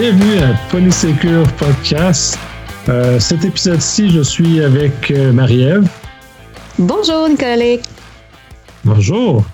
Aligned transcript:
Bienvenue 0.00 0.38
à 0.38 0.54
Polysecure 0.70 1.46
Podcast. 1.58 2.38
Euh, 2.88 3.20
cet 3.20 3.44
épisode-ci, 3.44 4.08
je 4.08 4.22
suis 4.22 4.62
avec 4.62 5.10
euh, 5.10 5.30
Marie-Ève. 5.30 5.86
Bonjour, 6.78 7.28
Nicolas. 7.28 7.76
Bonjour. 8.82 9.44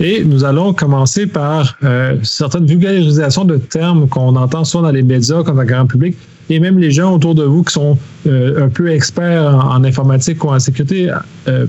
Et 0.00 0.22
nous 0.22 0.44
allons 0.44 0.74
commencer 0.74 1.26
par 1.26 1.78
euh, 1.84 2.18
certaines 2.22 2.66
vulgarisations 2.66 3.46
de 3.46 3.56
termes 3.56 4.06
qu'on 4.06 4.36
entend 4.36 4.64
souvent 4.64 4.82
dans 4.82 4.90
les 4.90 5.02
médias, 5.02 5.42
comme 5.42 5.56
dans 5.56 5.62
le 5.62 5.68
grand 5.68 5.86
public, 5.86 6.18
et 6.50 6.60
même 6.60 6.78
les 6.78 6.90
gens 6.90 7.14
autour 7.14 7.34
de 7.34 7.44
vous 7.44 7.62
qui 7.62 7.72
sont 7.72 7.96
un 8.26 8.68
peu 8.68 8.90
experts 8.90 9.54
en, 9.54 9.84
informatique 9.84 10.44
ou 10.44 10.50
en 10.50 10.58
sécurité 10.58 11.10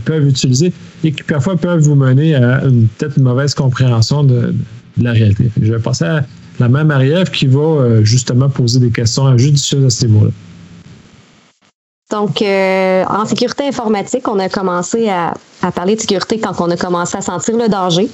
peuvent 0.03 0.27
utiliser 0.27 0.73
et 1.05 1.13
qui 1.13 1.23
parfois 1.23 1.55
peuvent 1.55 1.79
vous 1.79 1.95
mener 1.95 2.35
à 2.35 2.63
peut-être 2.97 3.17
une 3.17 3.23
mauvaise 3.23 3.53
compréhension 3.53 4.25
de, 4.25 4.53
de 4.97 5.03
la 5.03 5.13
réalité. 5.13 5.49
Je 5.61 5.71
vais 5.71 5.79
passer 5.79 6.03
à 6.03 6.25
la 6.59 6.69
même 6.69 6.87
Marie-Ève 6.87 7.29
qui 7.31 7.47
va 7.47 7.59
euh, 7.59 8.03
justement 8.03 8.49
poser 8.49 8.79
des 8.79 8.91
questions 8.91 9.37
judicieuses 9.37 9.85
à 9.85 9.89
ce 9.89 10.05
niveau-là. 10.05 10.31
Donc, 12.11 12.41
euh, 12.41 13.03
en 13.09 13.25
sécurité 13.25 13.67
informatique, 13.67 14.27
on 14.27 14.39
a 14.39 14.47
commencé 14.47 15.09
à, 15.09 15.33
parler 15.71 15.95
de 15.95 16.01
sécurité 16.01 16.39
quand 16.39 16.53
on 16.59 16.69
a 16.69 16.77
commencé 16.77 17.17
à 17.17 17.21
sentir 17.21 17.57
le 17.57 17.67
danger. 17.67 18.07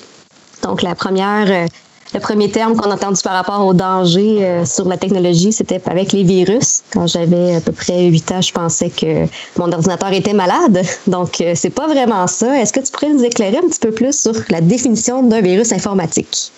Donc, 0.63 0.81
la 0.81 0.91
euh, 0.91 1.67
le 2.13 2.19
premier 2.19 2.49
terme 2.49 2.75
qu'on 2.75 2.89
a 2.89 2.95
entendu 2.95 3.21
par 3.21 3.33
rapport 3.33 3.65
au 3.65 3.73
danger 3.73 4.63
sur 4.65 4.85
la 4.87 4.97
technologie, 4.97 5.53
c'était 5.53 5.81
avec 5.85 6.11
les 6.11 6.23
virus. 6.23 6.83
Quand 6.91 7.07
j'avais 7.07 7.55
à 7.55 7.61
peu 7.61 7.71
près 7.71 8.05
8 8.05 8.31
ans, 8.33 8.41
je 8.41 8.51
pensais 8.51 8.89
que 8.89 9.27
mon 9.57 9.71
ordinateur 9.71 10.11
était 10.11 10.33
malade. 10.33 10.81
Donc, 11.07 11.41
c'est 11.55 11.69
pas 11.69 11.87
vraiment 11.87 12.27
ça. 12.27 12.59
Est-ce 12.59 12.73
que 12.73 12.81
tu 12.81 12.91
pourrais 12.91 13.13
nous 13.13 13.23
éclairer 13.23 13.57
un 13.57 13.67
petit 13.69 13.79
peu 13.79 13.91
plus 13.91 14.19
sur 14.19 14.33
la 14.49 14.59
définition 14.59 15.23
d'un 15.23 15.39
virus 15.39 15.71
informatique? 15.71 16.51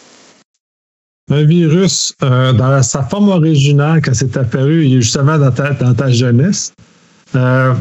Un 1.34 1.46
virus, 1.46 2.14
euh, 2.22 2.54
dans 2.54 2.84
sa 2.84 3.02
forme 3.02 3.30
originale, 3.30 4.04
quand 4.04 4.14
c'est 4.14 4.38
apparu 4.38 4.88
justement 4.88 5.40
dans 5.40 5.50
ta, 5.50 5.72
dans 5.72 5.96
ta 5.96 6.12
jeunesse, 6.12 6.74
euh, 7.36 7.74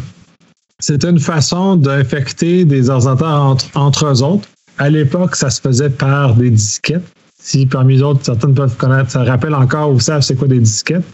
c'était 0.80 1.10
une 1.10 1.20
façon 1.20 1.76
d'infecter 1.76 2.64
des 2.64 2.88
ordinateurs 2.88 3.42
entre, 3.42 3.66
entre 3.74 4.06
eux 4.06 4.22
autres. 4.22 4.48
À 4.78 4.88
l'époque, 4.88 5.36
ça 5.36 5.50
se 5.50 5.60
faisait 5.60 5.90
par 5.90 6.34
des 6.34 6.48
disquettes. 6.48 7.04
Si 7.38 7.66
parmi 7.66 7.96
les 7.96 8.02
autres, 8.02 8.20
certaines 8.22 8.54
peuvent 8.54 8.76
connaître, 8.78 9.10
ça 9.10 9.22
rappelle 9.22 9.54
encore 9.54 9.90
ou 9.90 10.00
savent 10.00 10.22
c'est 10.22 10.36
quoi 10.36 10.48
des 10.48 10.60
disquettes. 10.60 11.04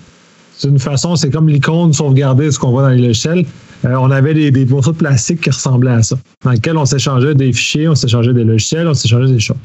C'est 0.56 0.68
une 0.68 0.78
façon, 0.78 1.16
c'est 1.16 1.30
comme 1.30 1.48
l'icône 1.48 1.92
sauvegarder 1.92 2.52
ce 2.52 2.58
qu'on 2.60 2.70
voit 2.70 2.82
dans 2.82 2.90
les 2.90 3.02
logiciels. 3.02 3.46
Euh, 3.84 3.96
on 3.96 4.12
avait 4.12 4.34
des, 4.34 4.52
des 4.52 4.64
morceaux 4.64 4.92
de 4.92 4.98
plastique 4.98 5.40
qui 5.40 5.50
ressemblaient 5.50 5.90
à 5.90 6.02
ça, 6.04 6.16
dans 6.44 6.52
lesquels 6.52 6.76
on 6.76 6.86
s'échangeait 6.86 7.34
des 7.34 7.52
fichiers, 7.52 7.88
on 7.88 7.96
s'échangeait 7.96 8.32
des 8.32 8.44
logiciels, 8.44 8.86
on 8.86 8.94
s'échangeait 8.94 9.32
des 9.32 9.40
choses 9.40 9.56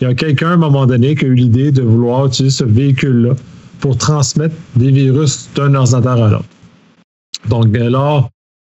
il 0.00 0.04
y 0.04 0.10
a 0.10 0.14
quelqu'un 0.14 0.50
à 0.50 0.52
un 0.54 0.56
moment 0.56 0.86
donné 0.86 1.14
qui 1.14 1.24
a 1.24 1.28
eu 1.28 1.34
l'idée 1.34 1.72
de 1.72 1.82
vouloir 1.82 2.26
utiliser 2.26 2.56
ce 2.56 2.64
véhicule-là 2.64 3.34
pour 3.80 3.96
transmettre 3.96 4.54
des 4.76 4.90
virus 4.90 5.48
d'un 5.54 5.74
ordinateur 5.74 6.22
à 6.22 6.30
l'autre. 6.30 6.44
Donc, 7.48 7.76
alors, 7.76 8.30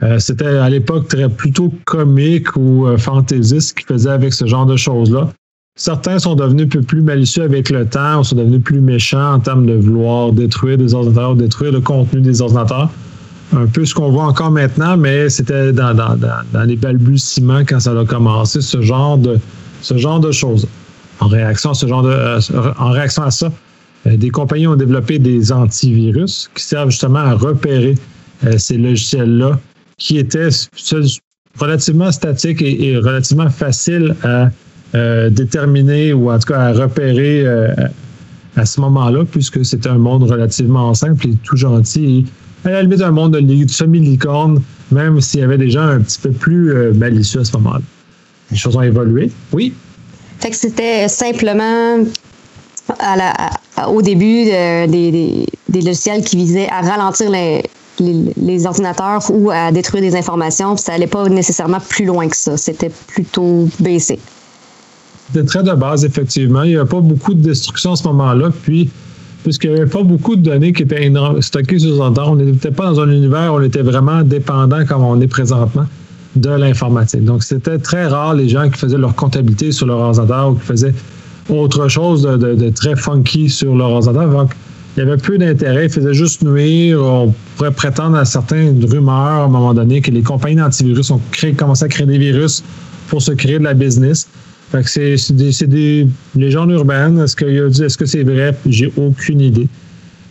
euh, 0.03 0.20
c'était 0.20 0.45
à 0.45 0.70
l'époque 0.70 1.08
très 1.08 1.28
plutôt 1.28 1.73
comique 1.86 2.56
ou 2.56 2.88
euh, 2.88 2.97
fantaisiste 2.97 3.78
qui 3.78 3.86
faisait 3.86 4.09
avec 4.09 4.34
ce 4.34 4.45
genre 4.45 4.66
de 4.66 4.78
choses-là. 4.78 5.30
Certains 5.75 6.20
sont 6.20 6.36
devenus 6.36 6.66
un 6.66 6.70
peu 6.70 6.81
plus 6.81 7.02
malicieux 7.02 7.44
avec 7.44 7.70
le 7.70 7.86
temps, 7.86 8.20
ou 8.20 8.23
sont 8.23 8.36
devenus 8.36 8.62
plus 8.62 8.81
méchants 8.81 9.34
en 9.36 9.40
termes 9.40 9.66
de 9.66 9.73
vouloir 9.73 10.34
détruire 10.34 10.78
des 10.78 10.94
ordinateurs, 10.94 11.36
détruire 11.36 11.72
le 11.72 11.81
contenu 11.81 12.22
des 12.22 12.42
ordinateurs. 12.42 12.90
Un 13.56 13.66
peu 13.66 13.86
ce 13.86 13.95
qu'on 13.95 14.09
voit 14.09 14.25
encore 14.25 14.52
maintenant, 14.52 14.95
mais 14.95 15.30
c'était 15.30 15.73
dans, 15.73 15.94
dans, 15.94 16.16
dans, 16.17 16.64
les 16.64 16.75
balbutiements 16.75 17.62
quand 17.62 17.80
ça 17.80 17.97
a 17.97 18.06
commencé, 18.06 18.62
ce 18.62 18.81
genre 18.81 19.17
de, 19.17 19.40
ce 19.81 19.97
genre 19.97 20.20
de 20.20 20.31
choses 20.31 20.67
en 21.20 21.28
réaction 21.28 21.72
à 21.72 21.74
ce 21.74 21.88
genre 21.88 22.03
de, 22.03 22.09
euh, 22.09 22.40
en 22.78 22.91
réaction 22.91 23.24
à 23.24 23.31
ça, 23.31 23.52
euh, 24.07 24.18
des 24.18 24.30
compagnies 24.30 24.68
ont 24.68 24.75
développé 24.75 25.19
des 25.19 25.52
antivirus 25.52 26.50
qui 26.56 26.63
servent 26.63 26.90
justement 26.90 27.19
à 27.19 27.34
repérer 27.34 27.96
euh, 28.46 28.57
ces 28.57 28.78
logiciels-là 28.78 29.59
qui 29.97 30.18
étaient 30.18 30.50
relativement 31.59 32.12
statiques 32.12 32.62
et, 32.62 32.97
relativement 32.97 33.50
faciles 33.50 34.16
à 34.24 34.50
déterminer 35.29 36.13
ou 36.13 36.31
en 36.31 36.40
tout 36.40 36.53
cas 36.53 36.59
à 36.59 36.72
repérer 36.72 37.46
à 38.56 38.66
ce 38.66 38.79
moment-là, 38.79 39.25
puisque 39.29 39.66
c'était 39.66 39.90
un 39.90 39.97
monde 39.97 40.24
relativement 40.24 40.94
simple 40.94 41.28
et 41.28 41.35
tout 41.44 41.58
gentil. 41.58 42.25
Et 42.63 42.68
à 42.69 42.72
la 42.72 42.81
limite, 42.84 43.02
un 43.02 43.12
monde 43.12 43.35
de 43.35 43.68
semi-licorne, 43.68 44.62
même 44.90 45.19
s'il 45.19 45.41
y 45.41 45.44
avait 45.44 45.58
des 45.58 45.69
gens 45.69 45.81
un 45.81 46.00
petit 46.00 46.19
peu 46.22 46.31
plus 46.31 46.94
malicieux 46.94 47.41
à 47.41 47.44
ce 47.44 47.52
moment-là. 47.58 47.81
Les 48.52 48.58
choses 48.58 48.78
ont 48.78 48.81
évolué. 48.81 49.29
Oui? 49.52 49.74
Fait 50.39 50.51
que 50.51 50.55
c'était 50.55 51.07
simplement 51.07 51.97
au 53.88 54.01
début 54.01 54.45
des, 54.45 55.45
logiciels 55.73 56.23
qui 56.23 56.38
visaient 56.38 56.69
à 56.69 56.81
ralentir 56.81 57.29
les, 57.29 58.66
ordinateurs 58.66 59.22
ou 59.31 59.51
à 59.51 59.72
détruire 59.72 60.01
des 60.01 60.16
informations. 60.16 60.75
Puis 60.75 60.83
ça 60.83 60.94
n'allait 60.94 61.07
pas 61.07 61.28
nécessairement 61.28 61.79
plus 61.88 62.05
loin 62.05 62.28
que 62.28 62.38
ça. 62.38 62.57
C'était 62.57 62.91
plutôt 63.07 63.67
baissé. 63.79 64.19
C'était 65.31 65.45
très 65.45 65.63
de 65.63 65.73
base, 65.73 66.05
effectivement. 66.05 66.63
Il 66.63 66.72
n'y 66.72 66.78
a 66.78 66.85
pas 66.85 67.01
beaucoup 67.01 67.33
de 67.33 67.41
destruction 67.41 67.91
à 67.91 67.95
ce 67.95 68.03
moment-là. 68.05 68.49
Puis, 68.63 68.89
puisqu'il 69.44 69.72
n'y 69.72 69.78
avait 69.78 69.89
pas 69.89 70.01
beaucoup 70.01 70.35
de 70.35 70.41
données 70.41 70.73
qui 70.73 70.83
étaient 70.83 71.11
stockées 71.41 71.79
sur 71.79 72.09
les 72.09 72.19
on 72.19 72.35
n'était 72.35 72.72
pas 72.72 72.85
dans 72.85 73.01
un 73.01 73.11
univers 73.11 73.53
où 73.53 73.57
on 73.57 73.61
était 73.61 73.83
vraiment 73.83 74.23
dépendant 74.23 74.85
comme 74.85 75.03
on 75.03 75.19
est 75.22 75.28
présentement 75.28 75.85
de 76.35 76.50
l'informatique. 76.50 77.25
Donc, 77.25 77.44
c'était 77.44 77.78
très 77.79 78.07
rare 78.07 78.34
les 78.35 78.50
gens 78.50 78.69
qui 78.69 78.79
faisaient 78.79 78.97
leur 78.97 79.16
comptabilité 79.16 79.72
sur 79.72 79.88
leur 79.88 80.00
ordinateur 80.00 80.51
ou 80.51 80.56
qui 80.56 80.66
faisaient 80.66 80.94
autre 81.50 81.88
chose 81.88 82.23
de, 82.23 82.69
très 82.69 82.95
funky 82.95 83.50
sur 83.50 83.75
leur 83.75 83.90
ordinateur. 83.91 84.29
Donc, 84.29 84.51
il 84.95 85.00
y 85.00 85.03
avait 85.03 85.17
peu 85.17 85.38
d'intérêt, 85.38 85.85
ils 85.85 85.91
faisaient 85.91 86.13
juste 86.13 86.44
nuire. 86.44 87.01
On 87.01 87.34
pourrait 87.56 87.72
prétendre 87.72 88.17
à 88.17 88.25
certaines 88.25 88.84
rumeurs 88.85 89.13
à 89.13 89.44
un 89.44 89.47
moment 89.47 89.73
donné 89.73 90.01
que 90.01 90.12
les 90.12 90.22
compagnies 90.22 90.57
d'antivirus 90.57 91.09
ont 91.12 91.22
commencé 91.57 91.85
à 91.85 91.88
créer 91.88 92.06
des 92.06 92.17
virus 92.17 92.63
pour 93.07 93.22
se 93.22 93.31
créer 93.31 93.59
de 93.59 93.63
la 93.63 93.73
business. 93.73 94.28
Fait 94.72 94.84
que 94.84 94.90
c'est 94.90 95.35
des, 95.35 95.51
des, 95.67 96.07
légendes 96.35 96.72
urbaines. 96.72 97.19
Est-ce 97.19 97.35
que 97.35 97.46
est-ce 97.46 97.97
que 97.97 98.06
c'est 98.06 98.23
vrai? 98.23 98.56
J'ai 98.67 98.91
aucune 98.97 99.41
idée. 99.41 99.67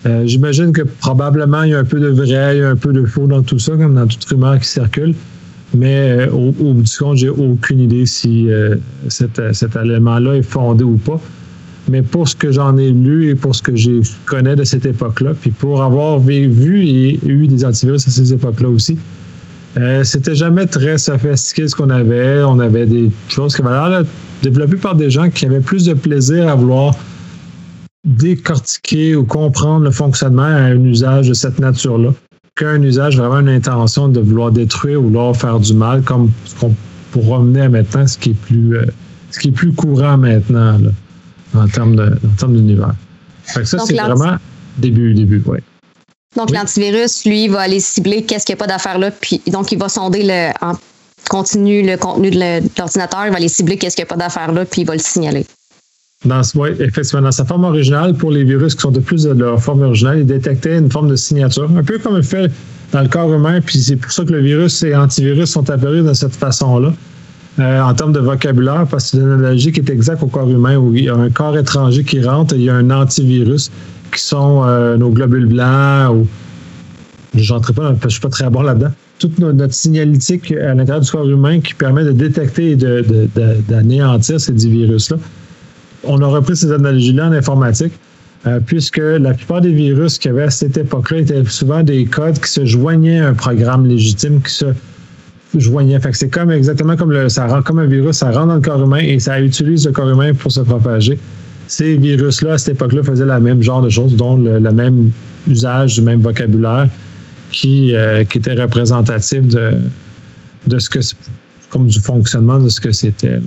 Euh, 0.06 0.22
j'imagine 0.26 0.72
que 0.72 0.82
probablement 0.82 1.65
il 1.65 1.70
y 1.70 1.75
a 1.75 1.80
un 1.80 1.84
peu 1.84 1.98
de 1.98 2.09
vrai, 2.09 2.56
il 2.56 2.60
y 2.60 2.62
a 2.62 2.70
un 2.70 2.76
peu 2.76 2.92
de 2.92 3.04
faux 3.04 3.26
dans 3.26 3.42
tout 3.42 3.59
ça, 3.59 3.72
comme 3.72 3.94
dans 3.94 4.06
toute 4.06 4.25
rumeur 4.25 4.60
qui 4.60 4.69
circule. 4.69 5.15
Mais 5.74 6.26
euh, 6.26 6.30
au, 6.30 6.50
bout 6.52 6.82
du 6.82 6.98
compte, 6.98 7.18
j'ai 7.18 7.28
aucune 7.28 7.80
idée 7.80 8.06
si 8.06 8.50
euh, 8.50 8.76
cet, 9.08 9.40
cet 9.52 9.76
élément-là 9.76 10.36
est 10.36 10.42
fondé 10.42 10.84
ou 10.84 10.96
pas. 10.96 11.20
Mais 11.88 12.02
pour 12.02 12.28
ce 12.28 12.36
que 12.36 12.52
j'en 12.52 12.76
ai 12.76 12.90
lu 12.90 13.30
et 13.30 13.34
pour 13.34 13.54
ce 13.54 13.62
que 13.62 13.74
je 13.74 14.02
connais 14.26 14.56
de 14.56 14.64
cette 14.64 14.84
époque-là, 14.84 15.32
puis 15.40 15.50
pour 15.50 15.82
avoir 15.82 16.18
vu 16.18 16.86
et 16.86 17.18
eu 17.26 17.46
des 17.46 17.64
antivirus 17.64 18.06
à 18.06 18.10
ces 18.10 18.32
époques-là 18.32 18.68
aussi, 18.68 18.98
euh, 19.78 20.04
c'était 20.04 20.34
jamais 20.34 20.66
très 20.66 20.98
sophistiqué 20.98 21.68
ce 21.68 21.74
qu'on 21.74 21.90
avait. 21.90 22.42
On 22.42 22.58
avait 22.58 22.86
des 22.86 23.10
choses 23.28 23.54
qui 23.54 23.62
avaient 23.62 23.90
l'air 23.90 24.04
développées 24.42 24.76
par 24.76 24.94
des 24.96 25.10
gens 25.10 25.30
qui 25.30 25.46
avaient 25.46 25.60
plus 25.60 25.84
de 25.84 25.94
plaisir 25.94 26.48
à 26.48 26.54
vouloir 26.54 26.94
décortiquer 28.04 29.16
ou 29.16 29.24
comprendre 29.24 29.84
le 29.84 29.90
fonctionnement 29.90 30.42
à 30.42 30.70
un 30.72 30.84
usage 30.84 31.28
de 31.28 31.34
cette 31.34 31.58
nature-là 31.58 32.12
qu'un 32.58 32.82
usage 32.82 33.16
vraiment 33.16 33.38
une 33.38 33.48
intention 33.48 34.08
de 34.08 34.20
vouloir 34.20 34.50
détruire 34.50 35.00
ou 35.00 35.04
vouloir 35.04 35.34
faire 35.34 35.60
du 35.60 35.72
mal, 35.72 36.02
comme 36.02 36.30
ce 36.44 36.54
qu'on 36.56 36.74
pourra 37.12 37.38
mener 37.38 37.62
à 37.62 37.69
maintenant, 37.69 38.06
ce 38.06 38.19
qui 38.19 38.30
est 38.30 38.34
plus, 38.34 38.76
euh, 38.76 38.84
ce 39.30 39.38
qui 39.38 39.48
est 39.48 39.52
plus 39.52 39.72
courant 39.72 40.19
maintenant 40.19 40.78
en 41.54 41.68
termes 41.68 41.97
d'univers. 42.48 42.94
ça, 43.44 43.64
c'est 43.64 43.94
vraiment 43.94 44.36
début, 44.76 45.14
début, 45.14 45.42
oui. 45.47 45.58
Donc, 46.36 46.50
l'antivirus, 46.50 47.24
lui, 47.24 47.48
va 47.48 47.60
aller 47.60 47.80
cibler 47.80 48.22
qu'est-ce 48.22 48.44
qu'il 48.44 48.54
n'y 48.54 48.58
a 48.58 48.64
pas 48.64 48.66
d'affaires 48.66 48.98
là, 48.98 49.10
puis 49.10 49.41
donc 49.47 49.72
il 49.72 49.78
va 49.78 49.88
sonder 49.88 50.22
le, 50.22 50.50
en 50.60 50.74
continu 51.30 51.83
le 51.83 51.97
contenu 51.97 52.30
de 52.30 52.38
l'ordinateur, 52.78 53.27
il 53.27 53.30
va 53.30 53.36
aller 53.36 53.48
cibler 53.48 53.78
qu'est-ce 53.78 53.97
qu'il 53.97 54.04
n'y 54.04 54.09
a 54.09 54.15
pas 54.15 54.22
d'affaires 54.22 54.53
là, 54.53 54.65
puis 54.65 54.83
il 54.83 54.86
va 54.86 54.94
le 54.94 55.00
signaler. 55.00 55.47
Dans, 56.24 56.42
effectivement, 56.80 57.22
dans 57.22 57.30
sa 57.30 57.44
forme 57.44 57.62
originale, 57.62 58.12
pour 58.12 58.32
les 58.32 58.42
virus 58.42 58.74
qui 58.74 58.80
sont 58.80 58.91
de 58.91 58.98
plus 58.98 59.22
de 59.22 59.30
leur 59.30 59.62
forme 59.62 59.82
originale, 59.82 60.18
il 60.18 60.26
détectait 60.26 60.76
une 60.76 60.91
forme 60.91 61.09
de 61.09 61.15
signature, 61.15 61.70
un 61.76 61.84
peu 61.84 61.98
comme 61.98 62.16
il 62.16 62.24
fait 62.24 62.50
dans 62.91 63.03
le 63.03 63.09
corps 63.09 63.32
humain, 63.32 63.60
puis 63.60 63.78
c'est 63.78 63.94
pour 63.94 64.10
ça 64.10 64.24
que 64.24 64.32
le 64.32 64.41
virus 64.41 64.82
et 64.82 64.91
l'antivirus 64.91 65.48
sont 65.48 65.70
apparus 65.70 66.04
de 66.04 66.12
cette 66.15 66.34
façon-là. 66.34 66.92
Euh, 67.60 67.80
en 67.80 67.94
termes 67.94 68.12
de 68.12 68.18
vocabulaire, 68.18 68.86
parce 68.91 69.04
que 69.04 69.10
c'est 69.10 69.16
une 69.18 69.30
analogie 69.30 69.70
qui 69.70 69.78
est 69.78 69.91
exacte 69.91 70.24
au 70.24 70.26
corps 70.26 70.48
humain, 70.48 70.76
où 70.76 70.92
il 70.92 71.04
y 71.04 71.09
a 71.09 71.15
un 71.15 71.30
corps 71.30 71.56
étranger 71.56 72.03
qui 72.03 72.21
rentre 72.21 72.54
et 72.54 72.59
il 72.59 72.64
y 72.64 72.71
a 72.71 72.74
un 72.74 72.91
antivirus 72.91 73.71
qui 74.12 74.21
sont 74.21 74.62
euh, 74.64 74.97
nos 74.97 75.10
globules 75.10 75.47
blancs 75.47 76.16
ou 76.16 76.26
je 77.34 77.54
pas, 77.54 77.94
je 78.03 78.09
suis 78.09 78.21
pas 78.21 78.28
très 78.28 78.50
bon 78.50 78.62
là-dedans. 78.62 78.91
Toute 79.21 79.38
notre, 79.38 79.72
signalétique 79.72 80.50
à 80.50 80.74
l'intérieur 80.74 81.00
du 81.00 81.10
corps 81.10 81.28
humain 81.28 81.60
qui 81.60 81.74
permet 81.74 82.03
de 82.04 82.12
détecter 82.12 82.72
et 82.72 82.76
d'anéantir 82.76 84.36
de, 84.36 84.53
de, 84.53 84.59
ces 84.59 84.68
virus-là 84.68 85.18
on 86.09 86.21
a 86.22 86.27
repris 86.27 86.57
ces 86.57 86.72
analogies-là 86.72 87.28
en 87.28 87.33
informatique, 87.33 87.93
euh, 88.47 88.60
puisque 88.65 88.99
la 88.99 89.34
plupart 89.34 89.60
des 89.60 89.72
virus 89.72 90.19
qu'il 90.19 90.31
y 90.31 90.34
avait 90.34 90.45
à 90.45 90.51
cette 90.51 90.77
époque-là 90.77 91.19
étaient 91.19 91.45
souvent 91.45 91.83
des 91.83 92.05
codes 92.07 92.39
qui 92.39 92.51
se 92.51 92.65
joignaient 92.65 93.21
à 93.21 93.28
un 93.28 93.34
programme 93.34 93.87
légitime 93.87 94.41
qui 94.41 94.53
se 94.53 94.66
joignait. 95.57 95.99
Fait 96.01 96.10
que 96.10 96.16
c'est 96.16 96.28
comme 96.28 96.51
exactement 96.51 96.97
comme 96.97 97.28
ça 97.28 97.49
comme 97.65 97.78
un 97.78 97.87
virus, 97.87 98.16
ça 98.16 98.31
rentre 98.31 98.47
dans 98.47 98.55
le 98.57 98.60
corps 98.60 98.83
humain 98.83 99.01
et 99.01 99.19
ça 99.19 99.41
utilise 99.41 99.87
le 99.87 99.93
corps 99.93 100.10
humain 100.10 100.34
pour 100.34 100.53
se 100.53 100.60
propager. 100.60 101.19
ces 101.66 101.97
virus-là, 101.97 102.55
à 102.55 102.59
cette 102.59 102.77
époque-là, 102.77 103.03
faisaient 103.03 103.27
le 103.27 103.41
même 103.41 103.63
genre 103.63 103.83
de 103.83 103.91
choses, 103.91 104.16
dont 104.16 104.37
le, 104.37 104.60
même 104.72 105.10
usage 105.47 105.97
du 105.97 106.03
même 106.03 106.21
vocabulaire 106.21 106.89
qui, 107.51 107.95
euh, 107.95 108.25
qui 108.25 108.39
était 108.39 108.55
représentatif 108.55 109.47
de, 109.47 109.72
de 110.66 110.78
ce 110.78 110.89
que 110.89 111.01
comme 111.71 111.87
du 111.87 112.01
fonctionnement 112.01 112.59
de 112.59 112.69
ce 112.69 112.81
que 112.81 112.93
c'était. 112.93 113.41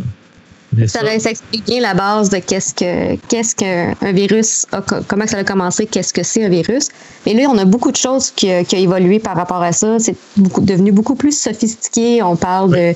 Ça, 0.87 1.19
ça, 1.19 1.29
explique 1.29 1.65
bien 1.65 1.81
la 1.81 1.93
base 1.93 2.29
de 2.29 2.37
qu'est-ce 2.37 2.73
que 2.73 3.15
qu'est-ce 3.27 3.55
qu'un 3.55 4.13
virus, 4.13 4.65
comment 5.07 5.27
ça 5.27 5.39
a 5.39 5.43
commencé, 5.43 5.85
qu'est-ce 5.85 6.13
que 6.13 6.23
c'est 6.23 6.45
un 6.45 6.49
virus. 6.49 6.87
Mais 7.25 7.33
là, 7.33 7.49
on 7.49 7.57
a 7.57 7.65
beaucoup 7.65 7.91
de 7.91 7.97
choses 7.97 8.31
qui, 8.31 8.47
qui 8.65 8.75
ont 8.75 8.79
évolué 8.79 9.19
par 9.19 9.35
rapport 9.35 9.61
à 9.61 9.73
ça. 9.73 9.99
C'est 9.99 10.15
devenu 10.37 10.93
beaucoup 10.93 11.15
plus 11.15 11.37
sophistiqué. 11.37 12.23
On 12.23 12.37
parle 12.37 12.71
de, 12.71 12.93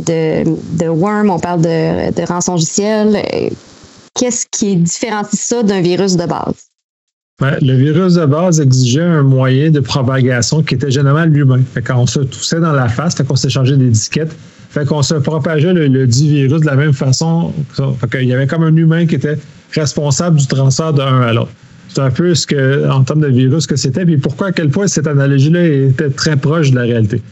de, 0.00 0.44
de 0.78 0.88
worm, 0.88 1.30
on 1.30 1.40
parle 1.40 1.62
de, 1.62 2.12
de 2.12 2.26
rançongiciel. 2.26 3.20
Qu'est-ce 4.14 4.46
qui 4.50 4.76
différencie 4.76 5.40
ça 5.40 5.62
d'un 5.62 5.80
virus 5.80 6.16
de 6.16 6.26
base? 6.26 6.68
le 7.40 7.72
virus 7.74 8.14
de 8.14 8.26
base 8.26 8.60
exigeait 8.60 9.00
un 9.00 9.22
moyen 9.22 9.70
de 9.70 9.78
propagation 9.80 10.62
qui 10.62 10.74
était 10.74 10.90
généralement 10.90 11.32
l'humain. 11.32 11.60
Quand 11.84 11.96
on 11.96 12.06
se 12.06 12.20
toussait 12.20 12.58
dans 12.58 12.72
la 12.72 12.88
face, 12.88 13.14
fait 13.14 13.24
qu'on 13.24 13.36
s'échangeait 13.36 13.76
des 13.76 13.90
disquettes, 13.90 14.34
fait 14.70 14.86
qu'on 14.86 15.02
se 15.02 15.14
propageait 15.14 15.72
le, 15.72 16.06
dit 16.06 16.28
virus 16.28 16.60
de 16.60 16.66
la 16.66 16.76
même 16.76 16.92
façon. 16.92 17.52
Fait 17.72 18.10
qu'il 18.10 18.28
y 18.28 18.34
avait 18.34 18.46
comme 18.46 18.62
un 18.62 18.76
humain 18.76 19.06
qui 19.06 19.14
était 19.14 19.38
responsable 19.72 20.38
du 20.38 20.46
transfert 20.46 20.92
d'un 20.92 21.22
à 21.22 21.32
l'autre. 21.32 21.50
C'est 21.88 22.02
un 22.02 22.10
peu 22.10 22.34
ce 22.34 22.46
que, 22.46 22.88
en 22.90 23.02
termes 23.02 23.20
de 23.20 23.28
virus, 23.28 23.66
que 23.66 23.76
c'était, 23.76 24.04
puis 24.04 24.18
pourquoi, 24.18 24.48
à 24.48 24.52
quel 24.52 24.68
point 24.68 24.86
cette 24.86 25.06
analogie-là 25.06 25.64
était 25.64 26.10
très 26.10 26.36
proche 26.36 26.70
de 26.70 26.76
la 26.76 26.82
réalité. 26.82 27.22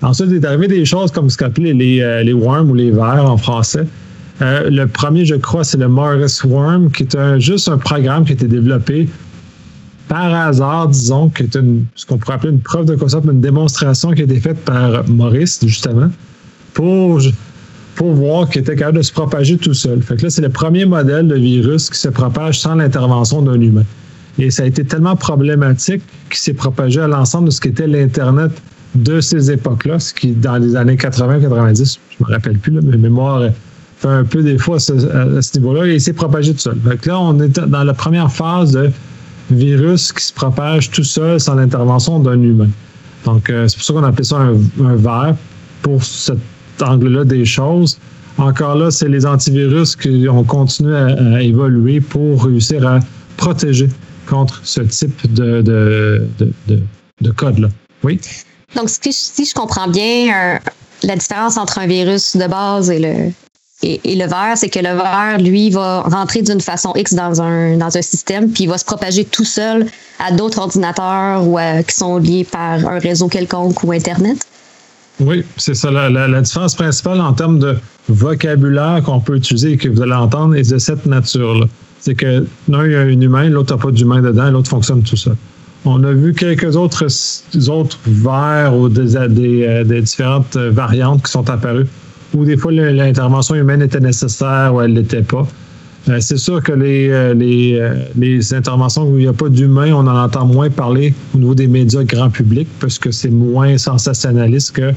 Ensuite, 0.00 0.28
il 0.30 0.36
est 0.36 0.44
arrivé 0.44 0.68
des 0.68 0.84
choses 0.84 1.10
comme 1.10 1.28
ce 1.28 1.36
qu'on 1.36 1.46
appelait 1.46 1.72
les, 1.72 2.00
euh, 2.00 2.22
les 2.22 2.32
worms 2.32 2.70
ou 2.70 2.74
les 2.74 2.92
vers 2.92 3.24
en 3.28 3.36
français. 3.36 3.86
Euh, 4.42 4.68
le 4.70 4.86
premier, 4.86 5.24
je 5.24 5.34
crois, 5.34 5.64
c'est 5.64 5.78
le 5.78 5.88
Morris 5.88 6.40
Worm, 6.44 6.90
qui 6.90 7.04
est 7.04 7.40
juste 7.40 7.68
un 7.68 7.78
programme 7.78 8.24
qui 8.24 8.32
a 8.32 8.34
été 8.34 8.46
développé 8.46 9.08
par 10.08 10.32
hasard, 10.32 10.88
disons, 10.88 11.30
qui 11.30 11.44
est 11.44 11.58
ce 11.94 12.06
qu'on 12.06 12.18
pourrait 12.18 12.34
appeler 12.34 12.52
une 12.52 12.60
preuve 12.60 12.84
de 12.84 12.94
concept, 12.94 13.24
une 13.24 13.40
démonstration 13.40 14.12
qui 14.12 14.20
a 14.20 14.24
été 14.24 14.38
faite 14.38 14.58
par 14.64 15.08
Maurice, 15.08 15.60
justement, 15.66 16.10
pour, 16.76 18.12
voir 18.12 18.48
qu'il 18.50 18.60
était 18.60 18.76
capable 18.76 18.98
de 18.98 19.02
se 19.02 19.12
propager 19.12 19.56
tout 19.56 19.72
seul. 19.72 20.02
Fait 20.02 20.16
que 20.16 20.24
là, 20.24 20.30
c'est 20.30 20.42
le 20.42 20.50
premier 20.50 20.84
modèle 20.84 21.26
de 21.26 21.34
virus 21.34 21.88
qui 21.88 21.98
se 21.98 22.08
propage 22.08 22.60
sans 22.60 22.74
l'intervention 22.74 23.40
d'un 23.40 23.58
humain. 23.60 23.84
Et 24.38 24.50
ça 24.50 24.64
a 24.64 24.66
été 24.66 24.84
tellement 24.84 25.16
problématique 25.16 26.02
qu'il 26.28 26.36
s'est 26.36 26.52
propagé 26.52 27.00
à 27.00 27.08
l'ensemble 27.08 27.46
de 27.46 27.50
ce 27.50 27.60
qu'était 27.60 27.86
l'Internet 27.86 28.52
de 28.94 29.20
ces 29.22 29.50
époques-là, 29.50 29.98
ce 29.98 30.12
qui, 30.12 30.32
dans 30.32 30.56
les 30.56 30.76
années 30.76 30.96
80-90, 30.96 31.98
je 32.10 32.24
me 32.24 32.30
rappelle 32.30 32.58
plus, 32.58 32.72
là, 32.72 32.80
mes 32.82 33.10
fait 33.98 34.08
un 34.08 34.24
peu 34.24 34.58
fois 34.58 34.76
à 34.76 34.78
ce, 34.78 35.58
niveau-là, 35.58 35.86
et 35.86 35.94
il 35.94 36.00
s'est 36.00 36.12
propagé 36.12 36.52
tout 36.52 36.60
seul. 36.60 36.76
Fait 36.86 36.98
que 36.98 37.08
là, 37.08 37.18
on 37.18 37.40
est 37.40 37.58
dans 37.58 37.84
la 37.84 37.94
première 37.94 38.30
phase 38.30 38.72
de 38.72 38.90
virus 39.50 40.12
qui 40.12 40.22
se 40.22 40.34
propage 40.34 40.90
tout 40.90 41.04
seul 41.04 41.40
sans 41.40 41.54
l'intervention 41.54 42.18
d'un 42.18 42.40
humain. 42.42 42.68
Donc, 43.24 43.48
euh, 43.48 43.66
c'est 43.66 43.76
pour 43.76 43.86
ça 43.86 43.92
qu'on 43.94 44.04
appelle 44.04 44.24
ça 44.26 44.36
un, 44.36 44.56
un 44.84 44.96
verre 44.96 45.34
pour 45.80 46.04
cet 46.04 46.38
angle-là 46.82 47.24
des 47.24 47.44
choses. 47.44 47.98
Encore 48.38 48.74
là, 48.74 48.90
c'est 48.90 49.08
les 49.08 49.24
antivirus 49.24 49.96
qui 49.96 50.28
ont 50.28 50.44
continué 50.44 50.94
à, 50.96 51.42
évoluer 51.42 52.00
pour 52.00 52.44
réussir 52.44 52.86
à 52.86 53.00
protéger 53.36 53.88
contre 54.26 54.60
ce 54.64 54.82
type 54.82 55.32
de, 55.32 55.62
de, 55.62 56.26
de, 56.38 56.82
de, 57.20 57.30
code-là. 57.30 57.68
Oui? 58.02 58.20
Donc, 58.74 58.90
si, 58.90 59.12
si, 59.12 59.44
je 59.44 59.54
comprends 59.54 59.88
bien, 59.88 60.58
la 61.02 61.16
différence 61.16 61.56
entre 61.56 61.78
un 61.78 61.86
virus 61.86 62.36
de 62.36 62.46
base 62.46 62.90
et 62.90 62.98
le, 62.98 63.32
et, 63.82 64.16
le 64.16 64.26
verre, 64.26 64.54
c'est 64.56 64.68
que 64.68 64.80
le 64.80 64.94
verre, 64.96 65.38
lui, 65.38 65.70
va 65.70 66.02
rentrer 66.02 66.42
d'une 66.42 66.60
façon 66.60 66.92
X 66.94 67.14
dans 67.14 67.40
un, 67.40 67.78
dans 67.78 67.96
un 67.96 68.02
système, 68.02 68.50
puis 68.50 68.64
il 68.64 68.68
va 68.68 68.76
se 68.76 68.84
propager 68.84 69.24
tout 69.24 69.44
seul 69.44 69.86
à 70.18 70.32
d'autres 70.32 70.58
ordinateurs 70.58 71.46
ou 71.46 71.58
qui 71.86 71.94
sont 71.94 72.18
liés 72.18 72.44
par 72.44 72.86
un 72.86 72.98
réseau 72.98 73.28
quelconque 73.28 73.82
ou 73.82 73.92
Internet. 73.92 74.46
Oui, 75.20 75.44
c'est 75.56 75.74
ça. 75.74 75.90
La, 75.90 76.10
la, 76.10 76.40
différence 76.42 76.74
principale 76.74 77.20
en 77.20 77.32
termes 77.32 77.58
de 77.58 77.76
vocabulaire 78.08 79.02
qu'on 79.04 79.20
peut 79.20 79.36
utiliser 79.36 79.72
et 79.72 79.76
que 79.76 79.88
vous 79.88 80.02
allez 80.02 80.12
entendre 80.12 80.54
est 80.54 80.70
de 80.70 80.78
cette 80.78 81.06
nature-là. 81.06 81.66
C'est 82.00 82.14
que 82.14 82.46
l'un, 82.68 82.86
il 82.86 82.92
y 82.92 82.94
a 82.94 83.00
un 83.00 83.20
humain, 83.20 83.48
l'autre 83.48 83.74
n'a 83.74 83.82
pas 83.82 83.90
d'humain 83.90 84.20
dedans, 84.20 84.50
l'autre 84.50 84.68
fonctionne 84.68 85.02
tout 85.02 85.16
seul. 85.16 85.36
On 85.84 86.02
a 86.04 86.12
vu 86.12 86.34
quelques 86.34 86.76
autres, 86.76 87.06
autres 87.68 87.98
vers 88.06 88.76
ou 88.76 88.88
des, 88.88 89.28
des, 89.28 89.64
euh, 89.66 89.84
des 89.84 90.02
différentes 90.02 90.56
variantes 90.56 91.24
qui 91.24 91.30
sont 91.30 91.48
apparues 91.48 91.86
où 92.34 92.44
des 92.44 92.56
fois 92.56 92.72
l'intervention 92.72 93.54
humaine 93.54 93.82
était 93.82 94.00
nécessaire 94.00 94.74
ou 94.74 94.80
elle 94.80 94.92
ne 94.92 95.00
l'était 95.00 95.22
pas. 95.22 95.46
Euh, 96.08 96.18
c'est 96.20 96.36
sûr 96.36 96.62
que 96.62 96.72
les, 96.72 97.08
euh, 97.10 97.34
euh, 97.34 98.04
les, 98.16 98.54
interventions 98.54 99.08
où 99.08 99.16
il 99.16 99.22
n'y 99.22 99.28
a 99.28 99.32
pas 99.32 99.48
d'humain, 99.48 99.92
on 99.92 100.06
en 100.06 100.24
entend 100.24 100.46
moins 100.46 100.70
parler 100.70 101.12
au 101.34 101.38
niveau 101.38 101.54
des 101.54 101.66
médias 101.66 102.04
grand 102.04 102.30
public 102.30 102.68
parce 102.78 102.98
que 102.98 103.10
c'est 103.10 103.30
moins 103.30 103.76
sensationnaliste 103.76 104.72
que 104.72 104.92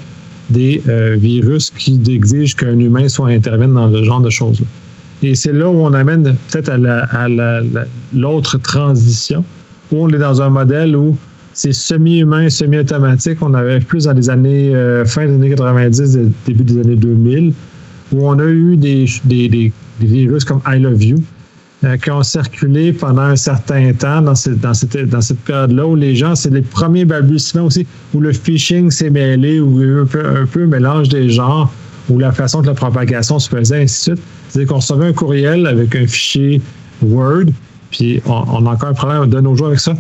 des 0.50 0.82
virus 1.18 1.70
qui 1.70 2.02
exigent 2.10 2.56
qu'un 2.56 2.80
humain 2.80 3.08
soit 3.08 3.28
intervienne 3.30 3.74
dans 3.74 3.92
ce 3.92 4.04
genre 4.04 4.22
de 4.22 4.32
choses. 4.32 4.60
-là. 4.60 4.66
Et 5.22 5.36
c'est 5.36 5.54
là 5.54 5.70
où 5.70 5.76
on 5.86 5.94
amène 5.94 6.36
peut-être 6.50 6.70
à 6.70 7.28
l'autre 8.14 8.58
transition, 8.58 9.44
où 9.92 10.06
on 10.06 10.10
est 10.10 10.18
dans 10.18 10.42
un 10.42 10.50
modèle 10.50 10.96
où 10.96 11.18
c'est 11.54 11.74
semi-humain, 11.74 12.50
semi-automatique. 12.50 13.40
On 13.42 13.54
avait 13.54 13.80
plus 13.80 14.06
dans 14.06 14.14
les 14.14 14.30
années 14.30 14.74
euh, 14.74 15.04
fin 15.06 15.26
des 15.26 15.34
années 15.34 15.50
90, 15.50 16.20
début 16.46 16.64
des 16.64 16.80
années 16.80 16.96
2000, 16.96 17.54
où 18.14 18.28
on 18.28 18.40
a 18.40 18.46
eu 18.46 18.78
des, 18.78 19.06
des, 19.26 19.74
virus 20.08 20.44
comme 20.44 20.62
I 20.68 20.80
Love 20.80 21.04
You 21.04 21.24
euh, 21.86 21.96
qui 21.96 22.12
ont 22.12 22.24
circulé 22.24 22.92
pendant 22.92 23.22
un 23.22 23.36
certain 23.38 23.94
temps 23.94 24.22
dans 24.22 24.36
cette, 24.36 24.60
période-là, 25.46 25.88
où 25.88 25.96
les 25.96 26.14
gens, 26.14 26.36
c'est 26.36 26.50
les 26.50 26.62
premiers 26.62 27.06
balbutiements 27.06 27.68
aussi, 27.68 27.88
où 28.14 28.20
le 28.20 28.34
phishing 28.34 28.92
s'est 28.92 29.10
mêlé, 29.10 29.62
où 29.62 29.82
il 29.82 29.88
y 29.88 29.90
a 29.90 29.94
eu 29.94 30.02
un 30.02 30.06
peu, 30.06 30.64
un 30.64 30.66
mélange 30.66 31.08
des 31.08 31.30
genres, 31.30 31.72
où 32.10 32.20
la 32.20 32.34
façon 32.34 32.62
que 32.62 32.68
la 32.68 32.74
propagation 32.74 33.40
se 33.40 33.48
faisait, 33.48 33.84
ainsi 33.84 34.12
de 34.12 34.16
suite. 34.18 34.28
C'est-à-dire 34.50 34.74
qu'on 34.74 34.80
recevait 34.80 35.08
un 35.08 35.14
courriel 35.14 35.66
avec 35.68 35.96
un 35.96 36.06
fichier 36.06 36.62
Word, 37.02 37.46
puis 37.92 38.22
on, 38.26 38.66
a 38.66 38.72
encore 38.72 38.90
un 38.90 38.94
problème 38.94 39.30
de 39.30 39.40
nos 39.40 39.56
jours 39.56 39.68
avec 39.68 39.80
ça 39.80 39.96